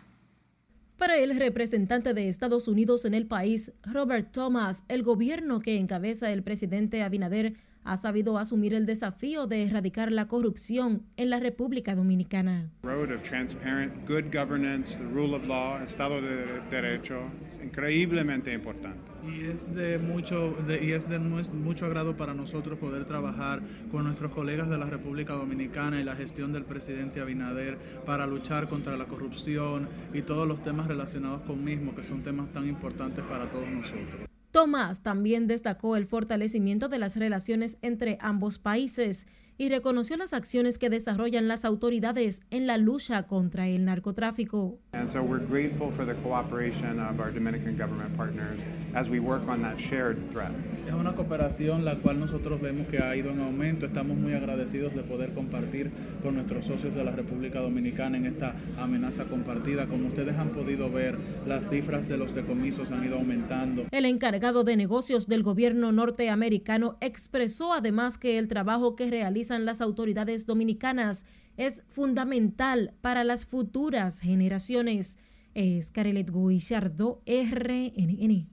[1.00, 5.78] Para Para el representante de Estados Unidos en el país, Robert Thomas, el gobierno que
[5.78, 11.40] encabeza el presidente Abinader ha sabido asumir el desafío de erradicar la corrupción en la
[11.40, 12.70] República Dominicana.
[12.82, 19.00] Road of transparent, good governance, the rule of law, Estado de Derecho, es increíblemente importante.
[19.24, 24.04] Y es de mucho de, y es de mucho agrado para nosotros poder trabajar con
[24.04, 28.98] nuestros colegas de la República Dominicana y la gestión del presidente Abinader para luchar contra
[28.98, 33.50] la corrupción y todos los temas relacionados con mismo, que son temas tan importantes para
[33.50, 34.35] todos nosotros.
[34.56, 40.78] Tomás también destacó el fortalecimiento de las relaciones entre ambos países y reconoció las acciones
[40.78, 44.80] que desarrollan las autoridades en la lucha contra el narcotráfico.
[44.92, 48.60] And so we're grateful for the cooperation of our Dominican government partners
[48.94, 50.52] as we work on that shared threat.
[50.88, 53.86] Es una cooperación la cual nosotros vemos que ha ido en aumento.
[53.86, 55.92] Estamos muy agradecidos de poder compartir
[56.22, 59.88] con nuestros socios de la República Dominicana en esta amenaza compartida.
[59.88, 63.86] Como ustedes han podido ver, las cifras de los decomisos han ido aumentando.
[63.92, 69.82] El encargado de negocios del gobierno norteamericano expresó además que el trabajo que realiza las
[69.82, 71.26] autoridades dominicanas
[71.58, 75.18] es fundamental para las futuras generaciones.
[75.54, 78.50] Es Carelet Guillardo, RNN.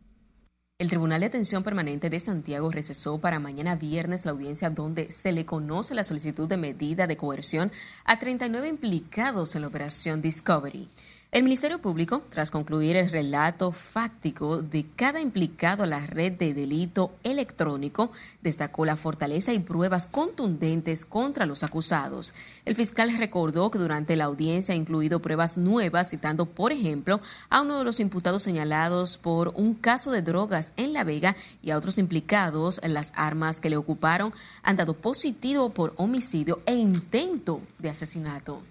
[0.78, 5.33] El Tribunal de Atención Permanente de Santiago recesó para mañana viernes la audiencia donde se
[5.33, 7.70] le conoce la solicitud de medida de coerción
[8.05, 10.88] a 39 implicados en la operación Discovery.
[11.33, 16.53] El Ministerio Público, tras concluir el relato fáctico de cada implicado a la red de
[16.53, 22.35] delito electrónico, destacó la fortaleza y pruebas contundentes contra los acusados.
[22.66, 27.62] El fiscal recordó que durante la audiencia ha incluido pruebas nuevas, citando, por ejemplo, a
[27.62, 31.79] uno de los imputados señalados por un caso de drogas en La Vega y a
[31.79, 37.62] otros implicados en las armas que le ocuparon han dado positivo por homicidio e intento
[37.79, 38.62] de asesinato.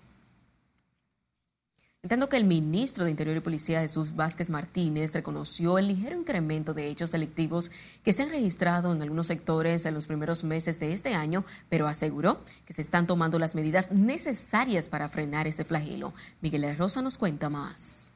[2.04, 6.74] Entiendo que el ministro de Interior y Policía Jesús Vázquez Martínez reconoció el ligero incremento
[6.74, 7.70] de hechos delictivos
[8.04, 11.86] que se han registrado en algunos sectores en los primeros meses de este año, pero
[11.86, 16.12] aseguró que se están tomando las medidas necesarias para frenar este flagelo.
[16.42, 18.14] Miguel Rosa nos cuenta más.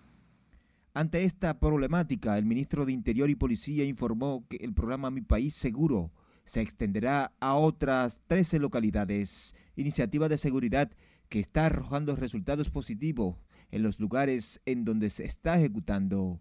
[0.96, 5.54] Ante esta problemática, el ministro de Interior y Policía informó que el programa Mi País
[5.54, 6.12] Seguro
[6.44, 10.90] se extenderá a otras 13 localidades, iniciativa de seguridad
[11.30, 13.36] que está arrojando resultados positivos
[13.76, 16.40] en los lugares en donde se está ejecutando.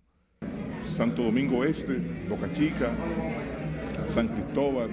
[0.95, 2.93] Santo Domingo Este, Boca Chica,
[4.09, 4.89] San Cristóbal,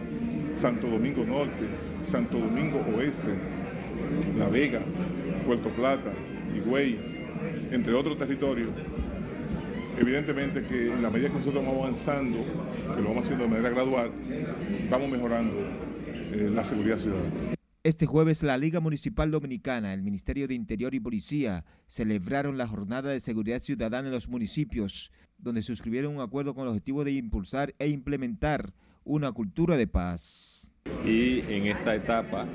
[0.57, 1.67] Santo Domingo Norte,
[2.07, 3.37] Santo Domingo Oeste,
[4.39, 4.81] La Vega,
[5.45, 6.11] Puerto Plata,
[6.55, 6.97] Higüey,
[7.69, 8.71] entre otros territorios.
[9.99, 12.39] Evidentemente que en la medida que nosotros vamos avanzando,
[12.95, 14.09] que lo vamos haciendo de manera gradual,
[14.89, 15.53] vamos mejorando
[16.07, 17.60] eh, la seguridad ciudadana.
[17.83, 23.09] Este jueves la Liga Municipal Dominicana, el Ministerio de Interior y Policía celebraron la jornada
[23.09, 27.73] de seguridad ciudadana en los municipios, donde suscribieron un acuerdo con el objetivo de impulsar
[27.79, 28.71] e implementar
[29.03, 30.69] una cultura de paz.
[31.03, 32.45] Y en esta etapa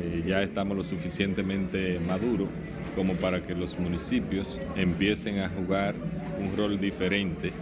[0.00, 2.48] eh, ya estamos lo suficientemente maduros
[2.96, 5.94] como para que los municipios empiecen a jugar
[6.40, 7.52] un rol diferente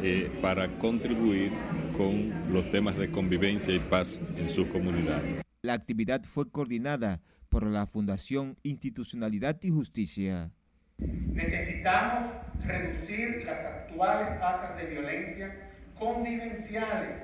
[0.00, 1.50] eh, para contribuir
[1.96, 5.42] con los temas de convivencia y paz en sus comunidades.
[5.64, 10.50] La actividad fue coordinada por la Fundación Institucionalidad y Justicia.
[10.98, 17.22] Necesitamos reducir las actuales tasas de violencia convivenciales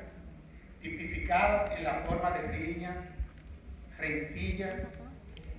[0.80, 3.08] tipificadas en la forma de riñas,
[3.98, 4.86] rencillas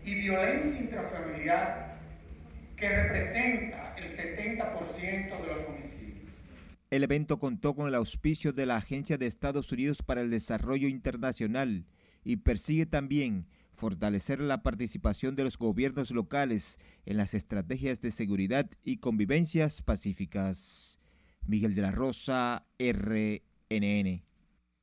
[0.05, 1.99] y violencia intrafamiliar
[2.77, 6.31] que representa el 70% de los homicidios.
[6.91, 10.87] El evento contó con el auspicio de la Agencia de Estados Unidos para el Desarrollo
[10.87, 11.83] Internacional
[12.29, 18.69] y persigue también fortalecer la participación de los gobiernos locales en las estrategias de seguridad
[18.83, 20.99] y convivencias pacíficas.
[21.47, 24.21] Miguel de la Rosa, RNN.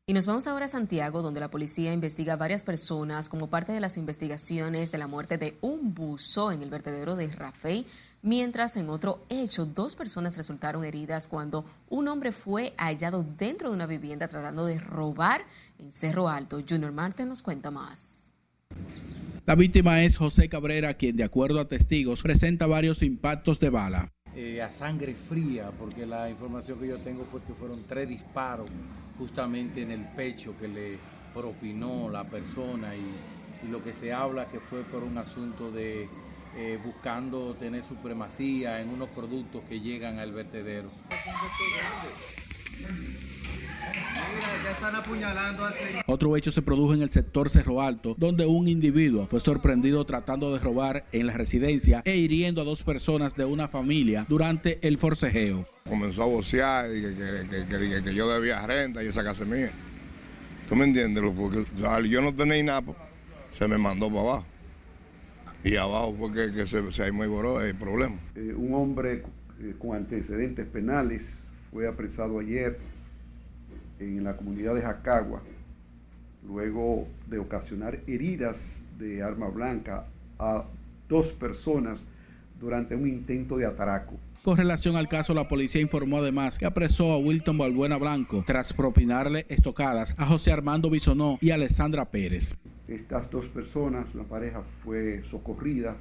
[0.09, 3.73] Y nos vamos ahora a Santiago, donde la policía investiga a varias personas como parte
[3.73, 7.87] de las investigaciones de la muerte de un buzo en el vertedero de Rafey,
[8.27, 13.77] mientras en otro hecho dos personas resultaron heridas cuando un hombre fue hallado dentro de
[13.77, 15.43] una vivienda tratando de robar
[15.79, 16.61] en Cerro Alto.
[16.69, 18.35] Junior Martin nos cuenta más.
[19.47, 24.13] La víctima es José Cabrera, quien de acuerdo a testigos presenta varios impactos de bala.
[24.35, 28.69] Eh, a sangre fría, porque la información que yo tengo fue que fueron tres disparos
[29.19, 30.99] justamente en el pecho que le
[31.33, 33.07] propinó la persona y,
[33.71, 36.09] lo que se habla que fue por un asunto de
[36.57, 40.91] eh, buscando tener supremacía en unos productos que llegan al vertedero.
[46.07, 50.53] Otro hecho se produjo en el sector Cerro Alto, donde un individuo fue sorprendido tratando
[50.53, 54.99] de robar en la residencia e hiriendo a dos personas de una familia durante el
[54.99, 55.69] forcejeo.
[55.87, 59.71] Comenzó a vocear y que, que, yo debía renta y esa casa es mía.
[60.69, 61.23] ¿Tú me entiendes?
[61.37, 61.65] Porque
[62.09, 62.97] yo no tenía nada, pues,
[63.53, 64.56] se me mandó para abajo.
[65.67, 68.15] Y abajo fue que, se, se borró el problema.
[68.37, 69.25] Eh, un hombre
[69.61, 71.41] eh, con antecedentes penales
[71.73, 72.79] fue apresado ayer
[73.99, 75.43] en la comunidad de Jacagua,
[76.47, 80.07] luego de ocasionar heridas de arma blanca
[80.39, 80.67] a
[81.09, 82.07] dos personas
[82.61, 84.15] durante un intento de atraco.
[84.47, 88.73] Con relación al caso, la policía informó además que apresó a Wilton Balbuena Blanco tras
[88.73, 92.57] propinarle estocadas a José Armando Bisonó y Alessandra Pérez.
[92.87, 95.97] Estas dos personas, la pareja fue socorrida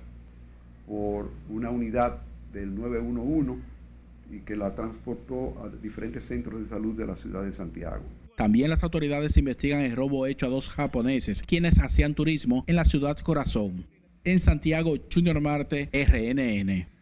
[0.86, 2.21] por una unidad
[2.53, 3.63] del 911
[4.29, 8.03] y que la transportó a diferentes centros de salud de la ciudad de Santiago.
[8.38, 12.86] También las autoridades investigan el robo hecho a dos japoneses, quienes hacían turismo en la
[12.86, 13.88] ciudad corazón.
[14.23, 16.93] En Santiago, Junior Marte, RNN.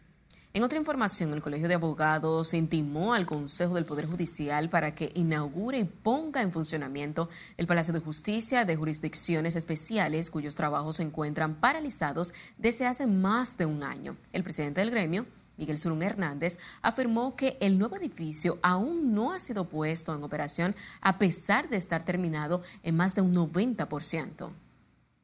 [0.56, 5.10] En otra información, el Colegio de Abogados intimó al Consejo del Poder Judicial para que
[5.16, 11.02] inaugure y ponga en funcionamiento el Palacio de Justicia de Jurisdicciones Especiales, cuyos trabajos se
[11.02, 14.16] encuentran paralizados desde hace más de un año.
[14.32, 19.40] El presidente del gremio, Miguel Surún Hernández, afirmó que el nuevo edificio aún no ha
[19.40, 24.52] sido puesto en operación a pesar de estar terminado en más de un 90%.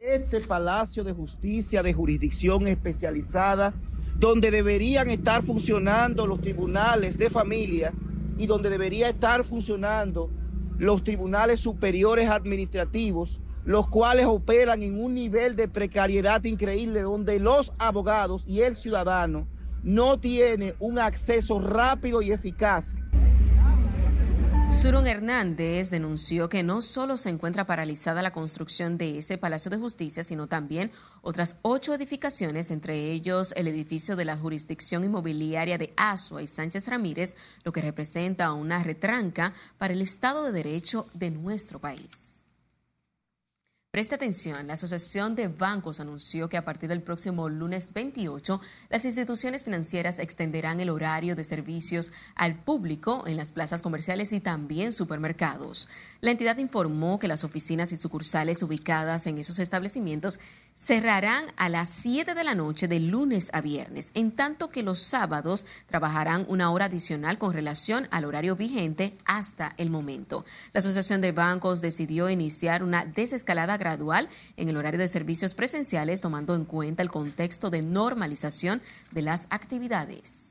[0.00, 3.72] Este Palacio de Justicia de Jurisdicción Especializada
[4.20, 7.94] donde deberían estar funcionando los tribunales de familia
[8.36, 10.30] y donde debería estar funcionando
[10.76, 17.72] los tribunales superiores administrativos, los cuales operan en un nivel de precariedad increíble, donde los
[17.78, 19.48] abogados y el ciudadano
[19.82, 22.96] no tienen un acceso rápido y eficaz
[24.70, 29.76] Surun Hernández denunció que no solo se encuentra paralizada la construcción de ese Palacio de
[29.76, 35.92] Justicia, sino también otras ocho edificaciones, entre ellos el edificio de la jurisdicción inmobiliaria de
[35.96, 41.30] Asua y Sánchez Ramírez, lo que representa una retranca para el Estado de Derecho de
[41.30, 42.39] nuestro país.
[43.90, 49.04] Preste atención, la Asociación de Bancos anunció que a partir del próximo lunes 28, las
[49.04, 54.92] instituciones financieras extenderán el horario de servicios al público en las plazas comerciales y también
[54.92, 55.88] supermercados.
[56.20, 60.38] La entidad informó que las oficinas y sucursales ubicadas en esos establecimientos
[60.74, 65.00] cerrarán a las 7 de la noche de lunes a viernes, en tanto que los
[65.00, 70.44] sábados trabajarán una hora adicional con relación al horario vigente hasta el momento.
[70.72, 76.20] La Asociación de Bancos decidió iniciar una desescalada gradual en el horario de servicios presenciales,
[76.20, 80.49] tomando en cuenta el contexto de normalización de las actividades.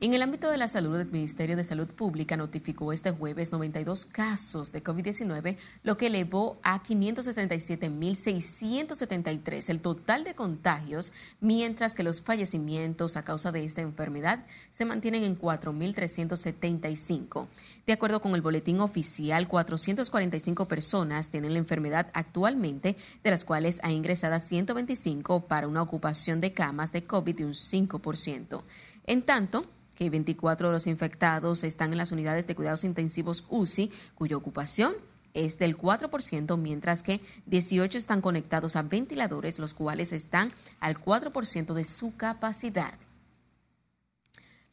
[0.00, 4.06] En el ámbito de la salud, el Ministerio de Salud Pública notificó este jueves 92
[4.06, 12.22] casos de COVID-19, lo que elevó a 577.673 el total de contagios, mientras que los
[12.22, 17.46] fallecimientos a causa de esta enfermedad se mantienen en 4.375.
[17.86, 23.78] De acuerdo con el boletín oficial, 445 personas tienen la enfermedad actualmente, de las cuales
[23.84, 28.64] ha ingresado 125 para una ocupación de camas de COVID de un 5%.
[29.06, 33.90] En tanto, que 24 de los infectados están en las unidades de cuidados intensivos UCI,
[34.14, 34.94] cuya ocupación
[35.34, 41.74] es del 4%, mientras que 18 están conectados a ventiladores, los cuales están al 4%
[41.74, 42.94] de su capacidad.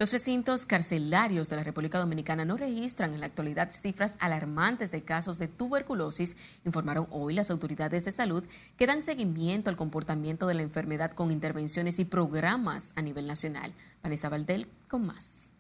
[0.01, 5.03] Los recintos carcelarios de la República Dominicana no registran en la actualidad cifras alarmantes de
[5.03, 8.43] casos de tuberculosis, informaron hoy las autoridades de salud
[8.77, 13.75] que dan seguimiento al comportamiento de la enfermedad con intervenciones y programas a nivel nacional.
[14.01, 15.54] Vanessa Valdel con más.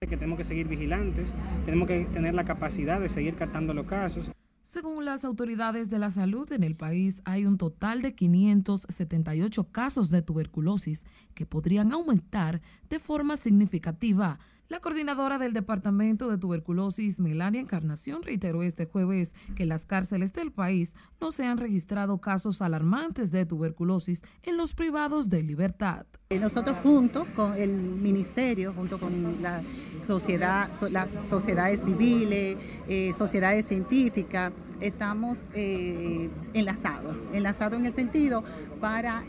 [0.00, 4.30] Que tenemos que seguir vigilantes, tenemos que tener la capacidad de seguir captando los casos.
[4.62, 10.10] Según las autoridades de la salud en el país, hay un total de 578 casos
[10.10, 14.38] de tuberculosis que podrían aumentar de forma significativa
[14.68, 20.34] la coordinadora del Departamento de Tuberculosis, Melania Encarnación, reiteró este jueves que en las cárceles
[20.34, 26.04] del país no se han registrado casos alarmantes de tuberculosis en los privados de libertad.
[26.28, 29.62] Eh, nosotros junto con el ministerio, junto con la
[30.04, 38.44] sociedad, las sociedades civiles, eh, sociedades científicas, estamos eh, enlazados, enlazados en el sentido
[38.80, 39.24] para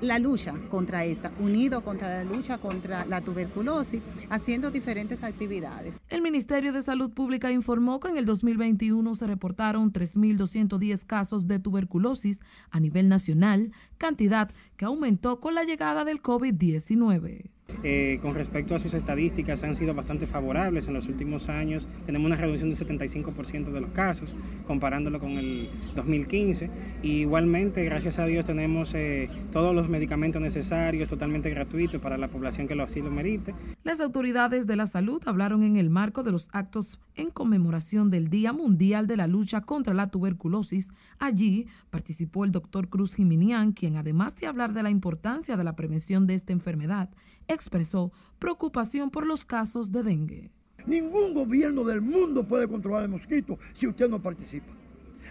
[0.00, 6.00] la lucha contra esta, unido contra la lucha contra la tuberculosis, haciendo diferentes actividades.
[6.08, 11.58] El Ministerio de Salud Pública informó que en el 2021 se reportaron 3.210 casos de
[11.58, 12.40] tuberculosis
[12.70, 17.55] a nivel nacional, cantidad que aumentó con la llegada del COVID-19.
[17.82, 21.86] Eh, con respecto a sus estadísticas, han sido bastante favorables en los últimos años.
[22.04, 24.34] Tenemos una reducción del 75% de los casos,
[24.66, 26.70] comparándolo con el 2015.
[27.02, 32.28] Y igualmente, gracias a Dios, tenemos eh, todos los medicamentos necesarios, totalmente gratuitos para la
[32.28, 33.54] población que lo así lo merite.
[33.84, 38.28] Las autoridades de la salud hablaron en el marco de los actos en conmemoración del
[38.28, 40.88] Día Mundial de la Lucha contra la Tuberculosis.
[41.18, 45.76] Allí participó el doctor Cruz Jiminián, quien además de hablar de la importancia de la
[45.76, 47.10] prevención de esta enfermedad,
[47.48, 50.50] expresó preocupación por los casos de dengue.
[50.86, 54.72] Ningún gobierno del mundo puede controlar el mosquito si usted no participa.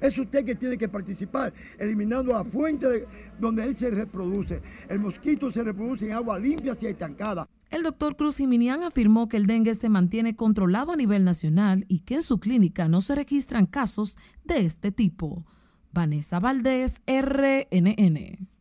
[0.02, 3.08] Es usted que tiene que participar, eliminando la fuente
[3.40, 4.62] donde él se reproduce.
[4.90, 7.48] El mosquito se reproduce en agua limpia y estancada.
[7.70, 12.00] El doctor Cruz Jiminián afirmó que el dengue se mantiene controlado a nivel nacional y
[12.00, 15.46] que en su clínica no se registran casos de este tipo.
[15.92, 18.55] Vanessa Valdés, RNN.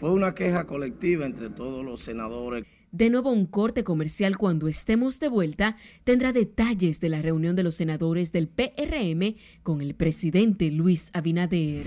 [0.00, 2.64] Fue una queja colectiva entre todos los senadores.
[2.90, 7.64] De nuevo un corte comercial cuando estemos de vuelta tendrá detalles de la reunión de
[7.64, 11.86] los senadores del PRM con el presidente Luis Abinader.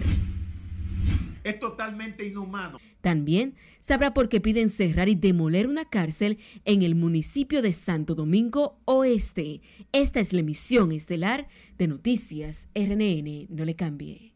[1.44, 2.78] Es totalmente inhumano.
[3.02, 8.14] También sabrá por qué piden cerrar y demoler una cárcel en el municipio de Santo
[8.14, 9.62] Domingo Oeste.
[9.92, 11.48] Esta es la emisión estelar
[11.80, 13.48] de Noticias RNN.
[13.50, 14.33] No le cambie.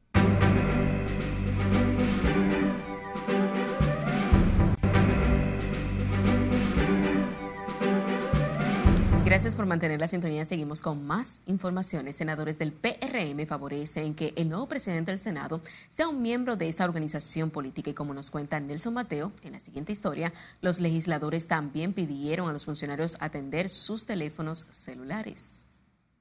[9.27, 10.45] Gracias por mantener la sintonía.
[10.45, 12.15] Seguimos con más informaciones.
[12.15, 15.59] Senadores del PRM favorecen que el nuevo presidente del Senado
[15.89, 19.59] sea un miembro de esa organización política y como nos cuenta Nelson Mateo en la
[19.59, 25.67] siguiente historia, los legisladores también pidieron a los funcionarios atender sus teléfonos celulares.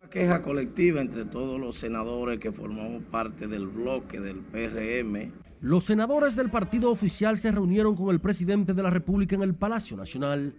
[0.00, 5.32] Una queja colectiva entre todos los senadores que formamos parte del bloque del PRM.
[5.60, 9.54] Los senadores del partido oficial se reunieron con el presidente de la República en el
[9.54, 10.56] Palacio Nacional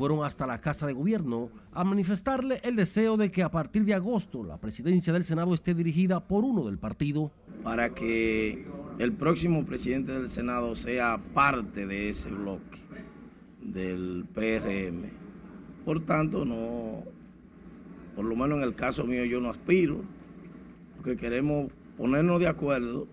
[0.00, 3.92] fueron hasta la Casa de Gobierno a manifestarle el deseo de que a partir de
[3.92, 7.30] agosto la presidencia del Senado esté dirigida por uno del partido.
[7.62, 8.64] Para que
[8.98, 12.78] el próximo presidente del Senado sea parte de ese bloque
[13.60, 15.10] del PRM.
[15.84, 17.04] Por tanto, no,
[18.16, 20.00] por lo menos en el caso mío yo no aspiro,
[20.96, 23.06] porque queremos ponernos de acuerdo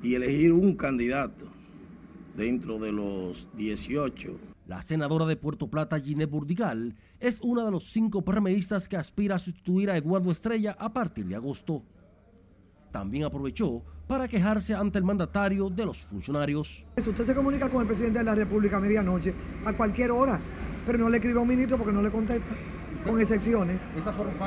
[0.00, 1.48] y elegir un candidato
[2.36, 7.90] dentro de los 18 la senadora de Puerto Plata, Ginette Burdigal, es una de los
[7.90, 11.82] cinco PRMistas que aspira a sustituir a Eduardo Estrella a partir de agosto.
[12.92, 16.84] También aprovechó para quejarse ante el mandatario de los funcionarios.
[17.04, 20.40] Usted se comunica con el presidente de la República a medianoche, a cualquier hora,
[20.86, 22.56] pero no le escribe a un ministro porque no le contesta,
[23.04, 23.80] con excepciones.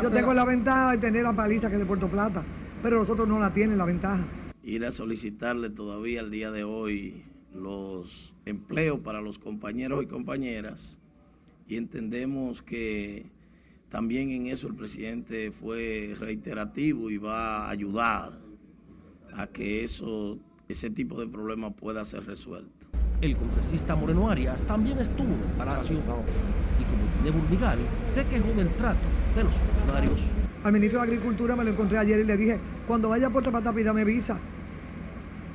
[0.02, 2.46] Yo tengo la ventaja de tener la paliza que es de Puerto Plata,
[2.82, 4.26] pero nosotros no la tienen la ventaja.
[4.64, 11.00] Ir a solicitarle todavía el día de hoy los empleos para los compañeros y compañeras
[11.68, 13.26] y entendemos que
[13.90, 18.40] también en eso el presidente fue reiterativo y va a ayudar
[19.36, 22.88] a que eso, ese tipo de problemas pueda ser resuelto.
[23.22, 27.80] El congresista Moreno Arias también estuvo en el Palacio y como tiene Burdigal
[28.14, 29.00] se quejó del trato
[29.36, 30.20] de los funcionarios.
[30.64, 33.52] Al ministro de Agricultura me lo encontré ayer y le dije, cuando vaya a Puerto
[33.52, 34.40] Plata pídame visa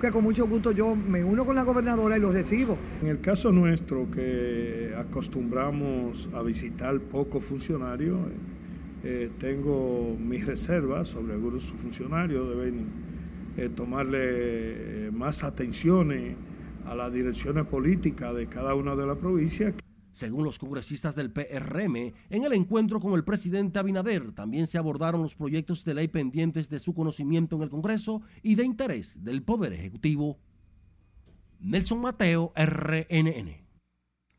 [0.01, 2.79] que con mucho gusto yo me uno con la gobernadora y los recibo.
[3.03, 8.19] En el caso nuestro, que acostumbramos a visitar pocos funcionarios,
[9.05, 12.87] eh, tengo mis reservas sobre algunos funcionarios, deben
[13.57, 16.13] eh, tomarle eh, más atención
[16.87, 19.75] a las direcciones políticas de cada una de las provincias.
[20.19, 25.23] Según los congresistas del PRM, en el encuentro con el presidente Abinader también se abordaron
[25.23, 29.45] los proyectos de ley pendientes de su conocimiento en el Congreso y de interés del
[29.45, 30.37] Poder Ejecutivo.
[31.61, 33.68] Nelson Mateo, RNN.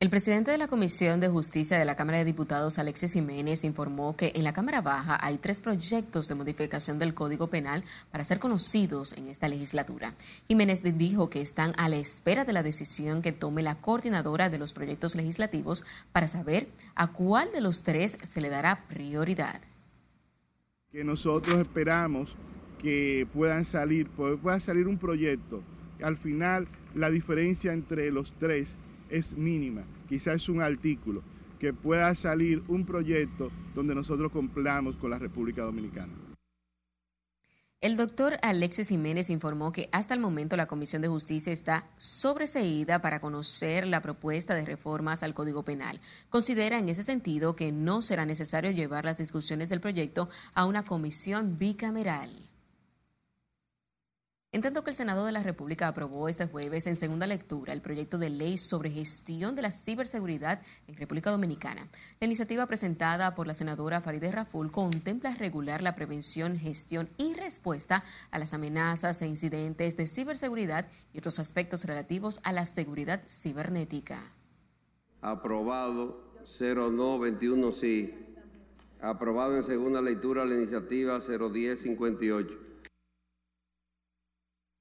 [0.02, 4.16] El presidente de la Comisión de Justicia de la Cámara de Diputados, Alexis Jiménez, informó
[4.16, 8.40] que en la Cámara Baja hay tres proyectos de modificación del Código Penal para ser
[8.40, 10.16] conocidos en esta legislatura.
[10.48, 14.58] Jiménez dijo que están a la espera de la decisión que tome la coordinadora de
[14.58, 15.84] los proyectos legislativos
[16.14, 19.60] para saber a cuál de los tres se le dará prioridad.
[20.94, 22.38] Que nosotros esperamos
[22.82, 25.62] que puedan salir, pueda salir un proyecto.
[26.02, 28.78] Al final, la diferencia entre los tres
[29.10, 31.24] es mínima, quizás es un artículo,
[31.60, 36.14] que pueda salir un proyecto donde nosotros cumplamos con la República Dominicana.
[37.82, 43.02] El doctor Alexis Jiménez informó que hasta el momento la Comisión de Justicia está sobreseída
[43.02, 46.02] para conocer la propuesta de reformas al Código Penal.
[46.30, 50.84] Considera en ese sentido que no será necesario llevar las discusiones del proyecto a una
[50.84, 52.49] comisión bicameral.
[54.52, 57.84] En tanto que el Senado de la República aprobó este jueves en segunda lectura el
[57.84, 61.88] proyecto de ley sobre gestión de la ciberseguridad en República Dominicana.
[62.20, 68.04] La iniciativa presentada por la senadora Farideh Raful contempla regular la prevención, gestión y respuesta
[68.32, 74.20] a las amenazas e incidentes de ciberseguridad y otros aspectos relativos a la seguridad cibernética.
[75.22, 76.24] Aprobado
[76.60, 78.16] 0921 sí.
[79.00, 82.69] Aprobado en segunda lectura la iniciativa 01058.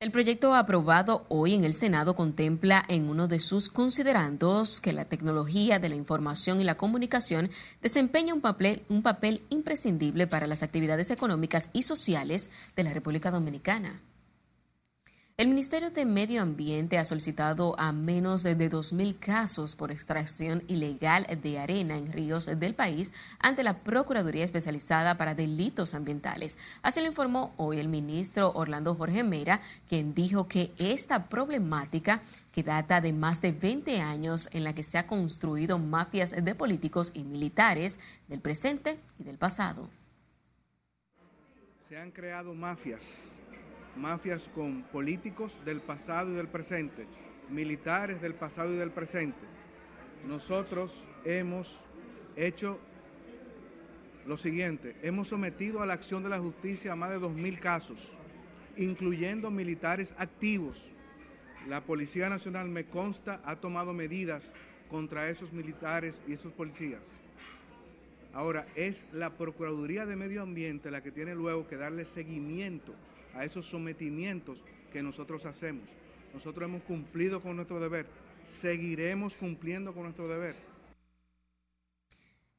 [0.01, 5.07] El proyecto aprobado hoy en el Senado contempla en uno de sus considerandos que la
[5.07, 7.51] tecnología de la información y la comunicación
[7.83, 13.33] desempeña un papel, un papel imprescindible para las actividades económicas y sociales de la República
[13.33, 14.01] Dominicana.
[15.39, 21.29] El Ministerio de Medio Ambiente ha solicitado a menos de 2.000 casos por extracción ilegal
[21.41, 26.59] de arena en ríos del país ante la Procuraduría Especializada para Delitos Ambientales.
[26.83, 32.21] Así lo informó hoy el ministro Orlando Jorge Mera, quien dijo que esta problemática
[32.51, 36.55] que data de más de 20 años en la que se ha construido mafias de
[36.57, 39.89] políticos y militares del presente y del pasado.
[41.89, 43.39] Se han creado mafias
[43.97, 47.07] mafias con políticos del pasado y del presente,
[47.51, 49.47] militares del pasado y del presente.
[50.27, 51.87] Nosotros hemos
[52.37, 52.79] hecho
[54.27, 58.17] lo siguiente, hemos sometido a la acción de la justicia a más de 2.000 casos,
[58.77, 60.91] incluyendo militares activos.
[61.67, 64.53] La Policía Nacional, me consta, ha tomado medidas
[64.91, 67.19] contra esos militares y esos policías.
[68.33, 72.95] Ahora, es la Procuraduría de Medio Ambiente la que tiene luego que darle seguimiento
[73.39, 75.91] a esos sometimientos que nosotros hacemos.
[76.35, 78.07] Nosotros hemos cumplido con nuestro deber,
[78.45, 80.57] seguiremos cumpliendo con nuestro deber.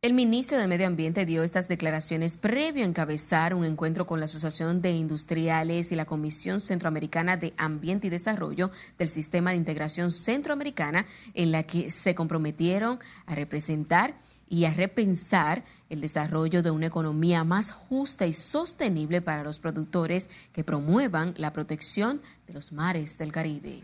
[0.01, 4.27] El ministro de Medio Ambiente dio estas declaraciones previo a encabezar un encuentro con la
[4.27, 10.09] Asociación de Industriales y la Comisión Centroamericana de Ambiente y Desarrollo del Sistema de Integración
[10.09, 14.15] Centroamericana, en la que se comprometieron a representar
[14.49, 20.29] y a repensar el desarrollo de una economía más justa y sostenible para los productores
[20.51, 23.83] que promuevan la protección de los mares del Caribe.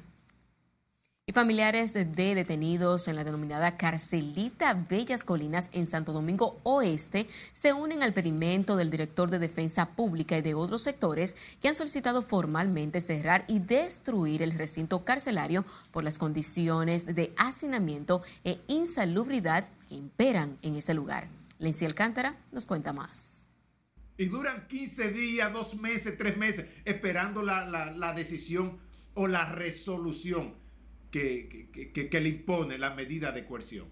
[1.28, 7.74] Y familiares de, detenidos en la denominada Carcelita Bellas Colinas en Santo Domingo Oeste se
[7.74, 12.22] unen al pedimento del director de Defensa Pública y de otros sectores que han solicitado
[12.22, 19.96] formalmente cerrar y destruir el recinto carcelario por las condiciones de hacinamiento e insalubridad que
[19.96, 21.28] imperan en ese lugar.
[21.60, 23.48] Lency Alcántara nos cuenta más.
[24.18, 28.80] Y duran 15 días, dos meses, tres meses, esperando la, la decisión
[29.14, 30.54] o la resolución
[31.10, 33.88] que, que, que, le impone la medida de coerción.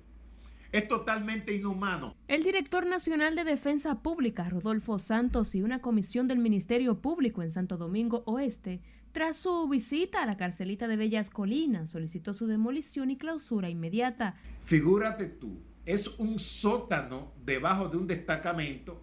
[0.74, 2.16] Es totalmente inhumano.
[2.28, 7.52] El director nacional de Defensa Pública, Rodolfo Santos, y una comisión del Ministerio Público en
[7.52, 8.82] Santo Domingo Oeste,
[9.14, 14.36] tras su visita a la carcelita de Bellas Colinas, solicitó su demolición y clausura inmediata.
[14.64, 19.02] Figúrate tú, es un sótano debajo de un destacamento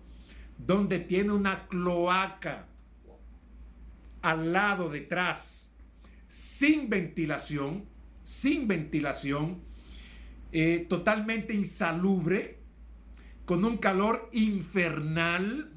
[0.57, 2.67] donde tiene una cloaca
[4.23, 5.73] al lado detrás,
[6.27, 7.87] sin ventilación,
[8.23, 9.63] sin ventilación,
[10.53, 12.59] eh, totalmente insalubre,
[13.45, 15.73] con un calor infernal,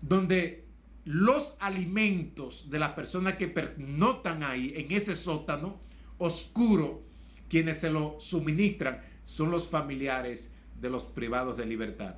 [0.00, 0.64] donde
[1.04, 5.80] los alimentos de las personas que pernotan ahí, en ese sótano
[6.18, 7.04] oscuro,
[7.48, 12.14] quienes se lo suministran, son los familiares de los privados de libertad.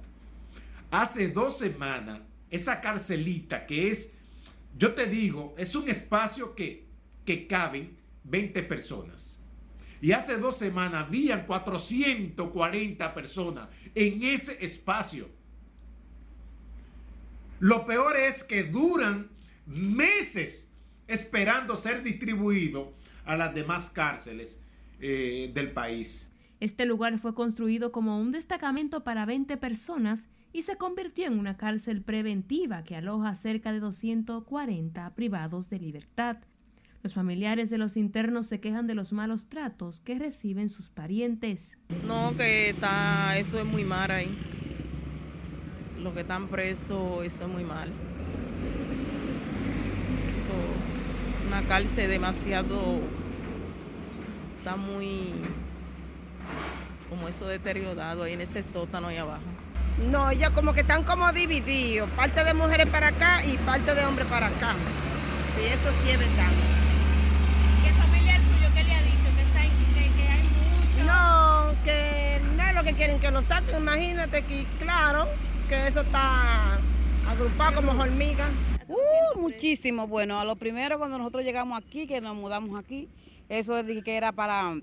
[0.91, 4.13] Hace dos semanas, esa carcelita que es,
[4.77, 6.85] yo te digo, es un espacio que,
[7.25, 9.43] que caben 20 personas.
[10.03, 15.31] Y hace dos semanas habían 440 personas en ese espacio.
[17.59, 19.31] Lo peor es que duran
[19.65, 20.69] meses
[21.07, 22.93] esperando ser distribuido
[23.25, 24.59] a las demás cárceles
[25.01, 26.28] eh, del país.
[26.61, 31.57] Este lugar fue construido como un destacamento para 20 personas y se convirtió en una
[31.57, 36.39] cárcel preventiva que aloja cerca de 240 privados de libertad.
[37.05, 41.77] Los familiares de los internos se quejan de los malos tratos que reciben sus parientes.
[42.05, 44.37] No, que está, eso es muy mal ahí.
[46.03, 47.89] Los que están presos, eso es muy mal.
[50.29, 52.99] Eso, una cárcel demasiado,
[54.59, 55.35] está muy
[57.09, 59.43] como eso deteriorado ahí en ese sótano ahí abajo.
[60.11, 64.05] No, ya como que están como divididos, parte de mujeres para acá y parte de
[64.05, 64.75] hombres para acá.
[65.57, 66.51] Sí, eso sí es verdad.
[67.83, 69.29] ¿Qué familiar tuyo qué le ha dicho?
[69.37, 71.05] Que, que, hay mucho.
[71.05, 73.77] No, que no es lo que quieren que lo saquen.
[73.77, 75.27] Imagínate que, claro,
[75.69, 76.79] que eso está
[77.29, 78.49] agrupado como hormigas.
[78.87, 80.07] Uh, Uh, muchísimo.
[80.07, 83.09] Bueno, a lo primero cuando nosotros llegamos aquí, que nos mudamos aquí,
[83.49, 84.77] eso es que era para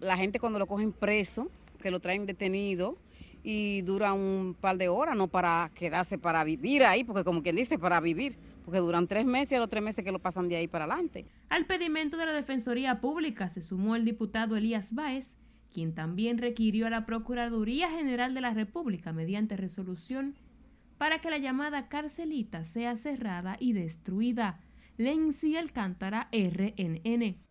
[0.00, 1.48] la gente cuando lo cogen preso,
[1.84, 2.96] que lo traen detenido
[3.42, 7.56] y dura un par de horas, no para quedarse para vivir ahí, porque como quien
[7.56, 10.48] dice, para vivir, porque duran tres meses y a los tres meses que lo pasan
[10.48, 11.26] de ahí para adelante.
[11.50, 15.36] Al pedimento de la Defensoría Pública se sumó el diputado Elías Báez,
[15.74, 20.36] quien también requirió a la Procuraduría General de la República mediante resolución
[20.96, 24.58] para que la llamada carcelita sea cerrada y destruida.
[24.96, 27.44] Lenzi Alcántara, RNN.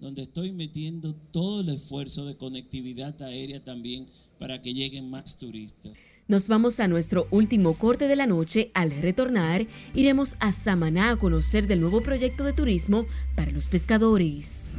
[0.00, 4.06] Donde estoy metiendo todo el esfuerzo de conectividad aérea también
[4.38, 5.92] para que lleguen más turistas.
[6.28, 8.70] Nos vamos a nuestro último corte de la noche.
[8.74, 14.76] Al retornar, iremos a Samaná a conocer del nuevo proyecto de turismo para los pescadores.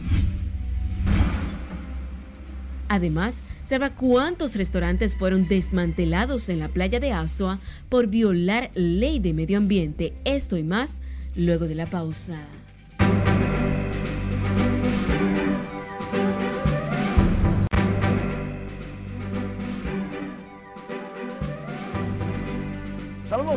[2.87, 7.59] Además, observa cuántos restaurantes fueron desmantelados en la playa de Azua
[7.89, 10.13] por violar ley de medio ambiente.
[10.25, 11.01] Esto y más
[11.35, 12.47] luego de la pausa.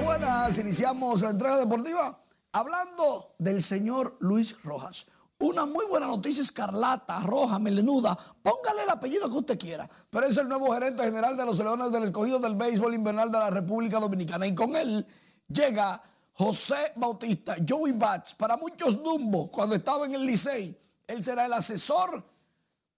[0.01, 2.19] Buenas, iniciamos la entrega deportiva
[2.51, 5.07] hablando del señor Luis Rojas.
[5.39, 10.37] Una muy buena noticia escarlata, roja, melenuda, póngale el apellido que usted quiera, pero es
[10.39, 14.01] el nuevo gerente general de los Leones del Escogido del Béisbol Invernal de la República
[14.01, 14.47] Dominicana.
[14.47, 15.07] Y con él
[15.47, 20.75] llega José Bautista, Joey Bats, para muchos Dumbo, cuando estaba en el Licey,
[21.07, 22.25] él será el asesor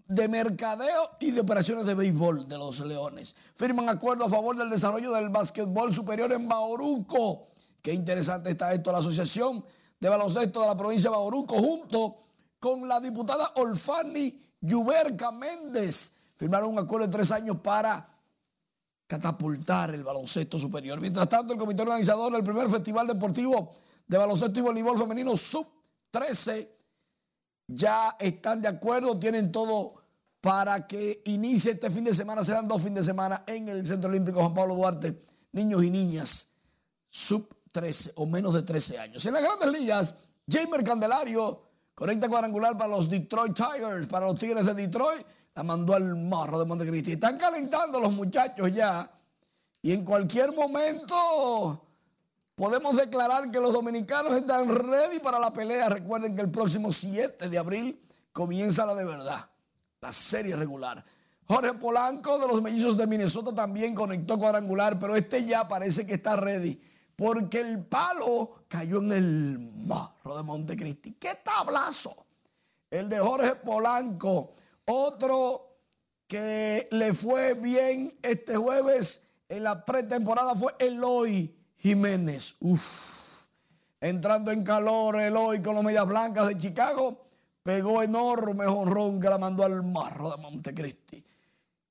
[0.06, 3.34] de mercadeo y de operaciones de béisbol de los Leones.
[3.54, 7.48] Firman acuerdo a favor del desarrollo del básquetbol superior en Bauruco.
[7.80, 8.92] Qué interesante está esto.
[8.92, 9.64] La Asociación
[9.98, 12.16] de Baloncesto de la provincia de Bauruco junto
[12.58, 18.08] con la diputada Olfani Yuberca Méndez firmaron un acuerdo de tres años para
[19.06, 21.00] catapultar el baloncesto superior.
[21.00, 23.72] Mientras tanto, el comité organizador del primer festival deportivo
[24.06, 26.68] de baloncesto y voleibol femenino sub-13
[27.66, 29.94] ya están de acuerdo, tienen todo
[30.40, 32.44] para que inicie este fin de semana.
[32.44, 36.48] Serán dos fines de semana en el Centro Olímpico Juan Pablo Duarte, niños y niñas
[37.14, 39.24] sub 13 o menos de 13 años.
[39.24, 40.14] En las grandes ligas,
[40.50, 41.62] Jamer Candelario
[41.94, 45.24] conecta cuadrangular para los Detroit Tigers, para los Tigres de Detroit.
[45.54, 47.12] La mandó al morro de Montecristi.
[47.12, 49.08] Están calentando los muchachos ya.
[49.80, 51.86] Y en cualquier momento
[52.54, 55.88] podemos declarar que los dominicanos están ready para la pelea.
[55.88, 58.00] Recuerden que el próximo 7 de abril
[58.32, 59.50] comienza la de verdad,
[60.00, 61.04] la serie regular.
[61.46, 66.14] Jorge Polanco de los Mellizos de Minnesota también conectó cuadrangular, pero este ya parece que
[66.14, 66.80] está ready
[67.16, 71.12] porque el palo cayó en el marro de Montecristi.
[71.12, 72.26] ¡Qué tablazo!
[72.90, 74.54] El de Jorge Polanco,
[74.86, 75.78] otro
[76.26, 81.54] que le fue bien este jueves en la pretemporada fue Eloy
[81.84, 82.56] Jiménez.
[82.60, 83.44] Uf.
[84.00, 87.26] Entrando en calor, Eloy con las medias blancas de Chicago,
[87.62, 91.22] pegó enorme honrón que la mandó al marro de Montecristi.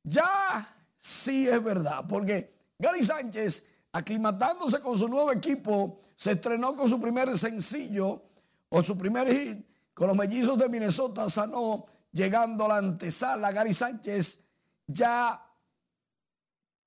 [0.03, 0.67] Ya
[0.97, 6.99] sí es verdad, porque Gary Sánchez, aclimatándose con su nuevo equipo, se estrenó con su
[6.99, 8.23] primer sencillo
[8.69, 9.63] o su primer hit
[9.93, 13.51] con los mellizos de Minnesota, sanó llegando a la antesala.
[13.51, 14.39] Gary Sánchez
[14.87, 15.39] ya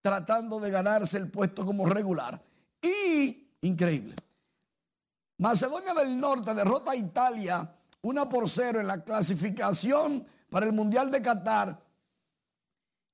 [0.03, 2.43] tratando de ganarse el puesto como regular.
[2.83, 4.15] Y, increíble,
[5.39, 7.73] Macedonia del Norte derrota a Italia
[8.03, 11.83] una por cero en la clasificación para el Mundial de Qatar.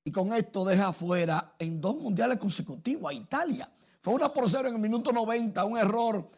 [0.05, 3.71] Y con esto deja afuera en dos mundiales consecutivos a Italia.
[4.01, 6.29] Fue una por cero en el minuto 90, un error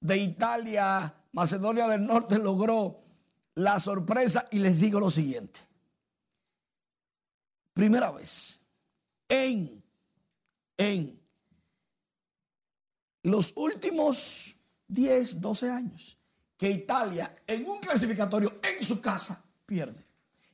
[0.00, 1.14] de Italia.
[1.32, 3.00] Macedonia del Norte logró
[3.54, 5.60] la sorpresa y les digo lo siguiente.
[7.74, 8.60] Primera vez
[9.28, 9.82] en,
[10.76, 11.19] en
[13.22, 14.56] los últimos
[14.88, 16.18] 10, 12 años
[16.56, 20.04] que Italia en un clasificatorio en su casa pierde.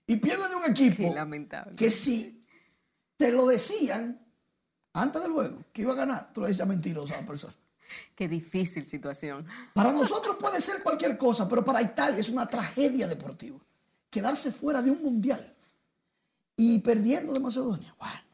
[0.07, 1.13] Y pierde de un equipo
[1.77, 2.47] que si
[3.17, 4.25] te lo decían
[4.93, 7.55] antes del juego que iba a ganar, tú le decías mentirosa a la persona.
[8.15, 9.45] Qué difícil situación.
[9.75, 13.59] Para nosotros puede ser cualquier cosa, pero para Italia es una tragedia deportiva.
[14.09, 15.55] Quedarse fuera de un mundial
[16.57, 17.95] y perdiendo de Macedonia.
[17.99, 18.26] Bueno.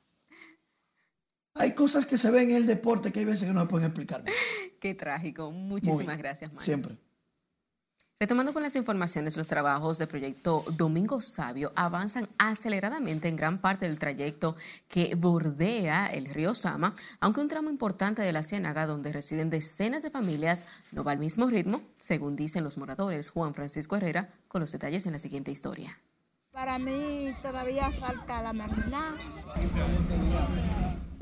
[1.55, 3.87] Hay cosas que se ven en el deporte que hay veces que no se pueden
[3.87, 4.25] explicar.
[4.81, 5.51] Qué trágico.
[5.51, 6.65] Muchísimas gracias, Mario.
[6.65, 6.99] Siempre.
[8.23, 13.89] Retomando con las informaciones, los trabajos del proyecto Domingo Sabio avanzan aceleradamente en gran parte
[13.89, 14.55] del trayecto
[14.87, 20.05] que bordea el río Sama, aunque un tramo importante de la ciénaga donde residen decenas
[20.05, 23.29] de familias no va al mismo ritmo, según dicen los moradores.
[23.29, 25.99] Juan Francisco Herrera con los detalles en la siguiente historia.
[26.53, 29.19] Para mí todavía falta la marginal.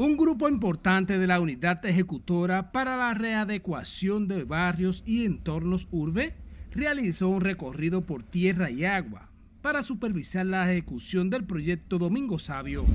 [0.01, 6.33] Un grupo importante de la unidad ejecutora para la readecuación de barrios y entornos urbe
[6.71, 9.29] realizó un recorrido por tierra y agua
[9.61, 12.87] para supervisar la ejecución del proyecto Domingo Sabio.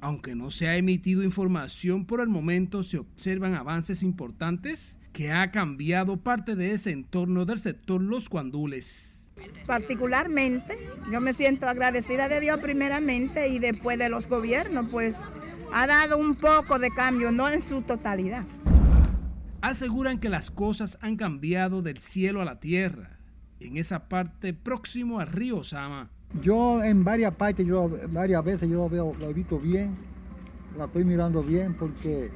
[0.00, 5.52] Aunque no se ha emitido información por el momento, se observan avances importantes que ha
[5.52, 9.13] cambiado parte de ese entorno del sector Los Cuandules.
[9.66, 10.78] Particularmente,
[11.10, 15.16] yo me siento agradecida de Dios primeramente y después de los gobiernos, pues
[15.72, 18.44] ha dado un poco de cambio, no en su totalidad.
[19.60, 23.18] Aseguran que las cosas han cambiado del cielo a la tierra,
[23.60, 26.10] en esa parte próximo al río Sama.
[26.42, 29.96] Yo en varias partes, yo varias veces yo lo veo, lo he visto bien,
[30.76, 32.30] la estoy mirando bien porque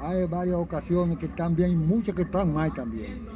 [0.00, 3.26] hay varias ocasiones que están bien y muchas que están mal también.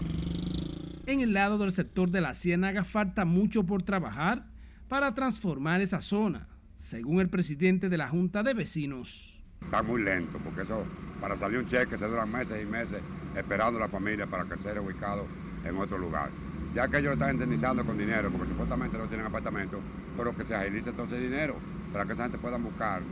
[1.10, 4.46] En el lado del sector de la ciénaga falta mucho por trabajar
[4.86, 6.46] para transformar esa zona
[6.78, 9.42] según el presidente de la Junta de Vecinos.
[9.60, 10.84] Está muy lento, porque eso,
[11.20, 13.02] para salir un cheque se duran meses y meses
[13.34, 15.26] esperando a la familia para que sea ubicado
[15.64, 16.30] en otro lugar.
[16.76, 19.80] Ya que ellos están indemnizando con dinero, porque supuestamente no tienen apartamento,
[20.16, 21.56] pero que se agilice todo ese dinero
[21.92, 23.02] para que esa gente pueda buscar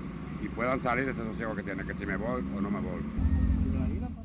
[0.40, 2.78] y puedan salir de ese sosiego que tienen, que si me voy o no me
[2.78, 3.37] voy.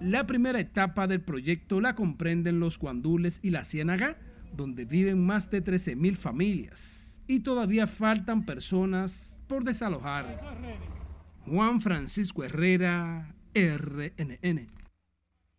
[0.03, 4.17] La primera etapa del proyecto la comprenden los Cuandules y la Ciénaga,
[4.51, 7.21] donde viven más de 13.000 familias.
[7.25, 10.41] Y todavía faltan personas por desalojar.
[11.45, 14.67] Juan Francisco Herrera, RNN.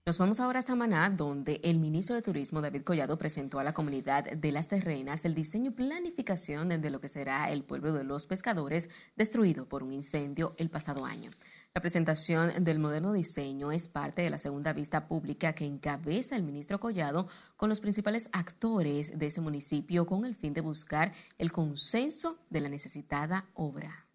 [0.04, 3.72] Nos vamos ahora a Samaná, donde el ministro de Turismo, David Collado, presentó a la
[3.72, 8.04] comunidad de las terrenas el diseño y planificación de lo que será el pueblo de
[8.04, 11.30] los pescadores destruido por un incendio el pasado año.
[11.76, 16.44] La presentación del moderno diseño es parte de la segunda vista pública que encabeza el
[16.44, 21.50] ministro Collado con los principales actores de ese municipio con el fin de buscar el
[21.50, 24.06] consenso de la necesitada obra.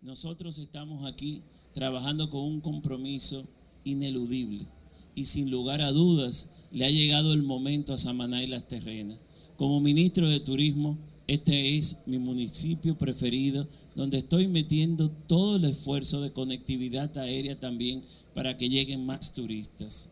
[0.00, 1.42] Nosotros estamos aquí
[1.74, 3.46] trabajando con un compromiso
[3.84, 4.66] ineludible
[5.14, 9.18] y sin lugar a dudas le ha llegado el momento a Samaná y las terrenas.
[9.58, 10.96] Como ministro de Turismo,
[11.26, 18.04] este es mi municipio preferido, donde estoy metiendo todo el esfuerzo de conectividad aérea también
[18.34, 20.10] para que lleguen más turistas.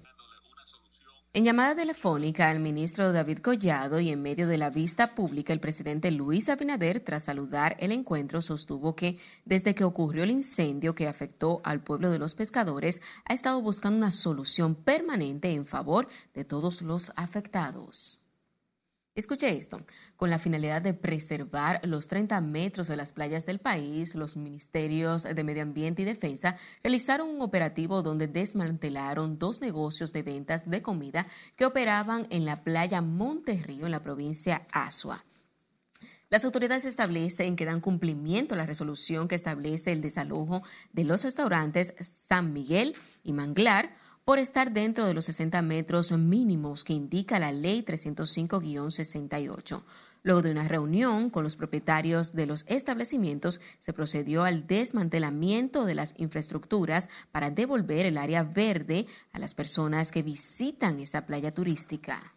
[1.32, 5.60] En llamada telefónica, el ministro David Collado y en medio de la vista pública, el
[5.60, 11.06] presidente Luis Abinader, tras saludar el encuentro, sostuvo que desde que ocurrió el incendio que
[11.06, 16.44] afectó al pueblo de los pescadores, ha estado buscando una solución permanente en favor de
[16.44, 18.19] todos los afectados.
[19.16, 19.84] Escuche esto,
[20.14, 25.24] con la finalidad de preservar los 30 metros de las playas del país, los ministerios
[25.24, 30.80] de Medio Ambiente y Defensa realizaron un operativo donde desmantelaron dos negocios de ventas de
[30.80, 35.24] comida que operaban en la playa Monterrío en la provincia Asua.
[36.28, 41.24] Las autoridades establecen que dan cumplimiento a la resolución que establece el desalojo de los
[41.24, 42.94] restaurantes San Miguel
[43.24, 43.92] y Manglar
[44.30, 49.82] por estar dentro de los 60 metros mínimos que indica la Ley 305-68.
[50.22, 55.96] Luego de una reunión con los propietarios de los establecimientos, se procedió al desmantelamiento de
[55.96, 62.32] las infraestructuras para devolver el área verde a las personas que visitan esa playa turística.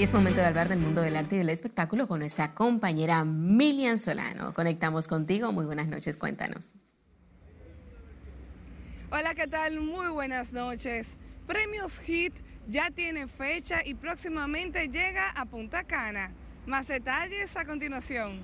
[0.00, 3.22] Y es momento de hablar del mundo del arte y del espectáculo con nuestra compañera
[3.26, 4.54] Milian Solano.
[4.54, 5.52] Conectamos contigo.
[5.52, 6.70] Muy buenas noches, cuéntanos.
[9.10, 9.78] Hola, ¿qué tal?
[9.78, 11.18] Muy buenas noches.
[11.46, 12.32] Premios Hit
[12.66, 16.32] ya tiene fecha y próximamente llega a Punta Cana.
[16.64, 18.40] Más detalles a continuación.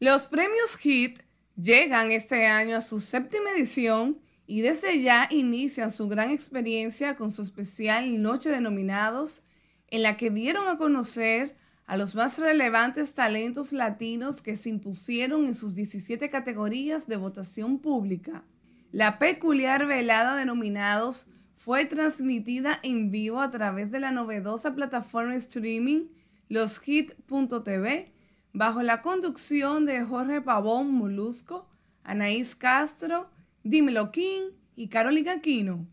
[0.00, 1.20] Los premios Hit
[1.54, 4.18] llegan este año a su séptima edición
[4.48, 9.44] y desde ya inician su gran experiencia con su especial Noche de Nominados
[9.92, 15.46] en la que dieron a conocer a los más relevantes talentos latinos que se impusieron
[15.46, 18.42] en sus 17 categorías de votación pública.
[18.90, 21.26] La peculiar velada de nominados
[21.56, 26.06] fue transmitida en vivo a través de la novedosa plataforma streaming
[26.48, 28.12] loshit.tv
[28.54, 31.68] bajo la conducción de Jorge Pavón Molusco,
[32.02, 33.28] Anaís Castro,
[33.62, 35.86] Dímelo King y Carolina Aquino.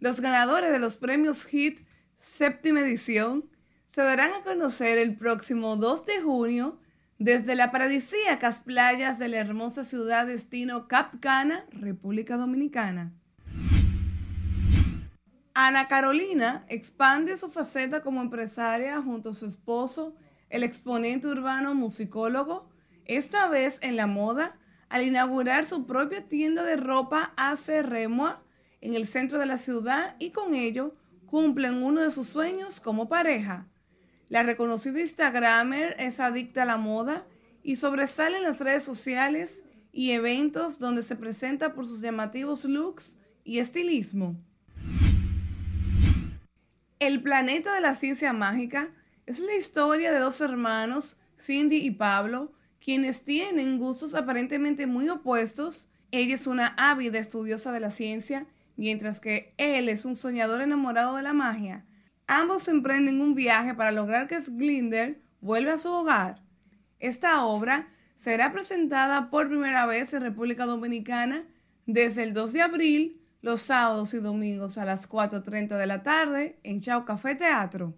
[0.00, 1.87] Los ganadores de los premios Hit
[2.20, 3.44] séptima edición,
[3.94, 6.78] se darán a conocer el próximo 2 de junio
[7.18, 13.12] desde las paradisíacas playas de la hermosa ciudad destino Cap Cana, República Dominicana.
[15.54, 20.14] Ana Carolina expande su faceta como empresaria junto a su esposo,
[20.50, 22.70] el exponente urbano musicólogo,
[23.06, 24.56] esta vez en la moda,
[24.88, 28.40] al inaugurar su propia tienda de ropa AC Remoa
[28.80, 30.94] en el centro de la ciudad y con ello
[31.28, 33.68] cumplen uno de sus sueños como pareja.
[34.28, 37.26] La reconocida Instagramer es adicta a la moda
[37.62, 39.62] y sobresale en las redes sociales
[39.92, 44.36] y eventos donde se presenta por sus llamativos looks y estilismo.
[46.98, 48.90] El planeta de la ciencia mágica
[49.26, 52.52] es la historia de dos hermanos, Cindy y Pablo,
[52.84, 55.88] quienes tienen gustos aparentemente muy opuestos.
[56.10, 58.46] Ella es una ávida estudiosa de la ciencia,
[58.78, 61.84] mientras que él es un soñador enamorado de la magia.
[62.28, 66.42] Ambos emprenden un viaje para lograr que Sglinder vuelva a su hogar.
[67.00, 71.44] Esta obra será presentada por primera vez en República Dominicana
[71.86, 76.60] desde el 2 de abril, los sábados y domingos a las 4.30 de la tarde
[76.62, 77.94] en Chao Café Teatro.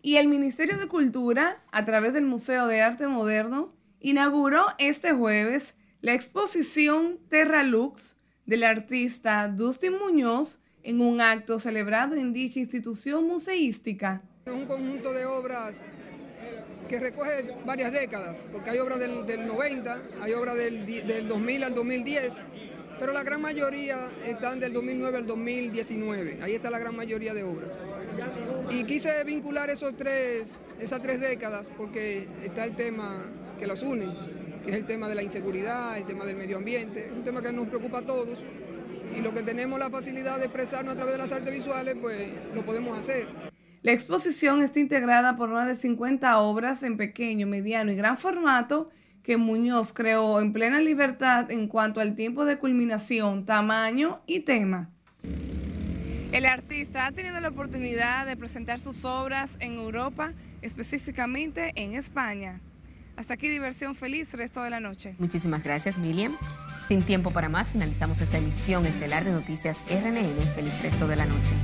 [0.00, 5.74] Y el Ministerio de Cultura, a través del Museo de Arte Moderno, inauguró este jueves
[6.00, 8.16] la exposición Terra Lux
[8.50, 14.22] del artista Dustin Muñoz en un acto celebrado en dicha institución museística.
[14.46, 15.76] Un conjunto de obras
[16.88, 21.74] que recoge varias décadas, porque hay obras del, 90, hay obras del, del 2000 al
[21.76, 22.38] 2010,
[22.98, 26.40] pero la gran mayoría están del 2009 al 2019.
[26.42, 27.78] Ahí está la gran mayoría de obras.
[28.70, 33.30] Y quise vincular esos tres, esas tres décadas porque está el tema
[33.60, 34.08] que las une,
[34.64, 37.42] que es el tema de la inseguridad, el tema del medio ambiente, es un tema
[37.42, 38.38] que nos preocupa a todos
[39.16, 42.30] y lo que tenemos la facilidad de expresarnos a través de las artes visuales, pues
[42.54, 43.28] lo podemos hacer.
[43.82, 48.90] La exposición está integrada por más de 50 obras en pequeño, mediano y gran formato
[49.22, 54.90] que Muñoz creó en plena libertad en cuanto al tiempo de culminación, tamaño y tema.
[56.32, 60.32] El artista ha tenido la oportunidad de presentar sus obras en Europa,
[60.62, 62.60] específicamente en España.
[63.20, 65.14] Hasta aquí diversión feliz resto de la noche.
[65.18, 66.34] Muchísimas gracias, Miriam.
[66.88, 70.40] Sin tiempo para más, finalizamos esta emisión estelar de Noticias RNN.
[70.54, 71.54] Feliz resto de la noche.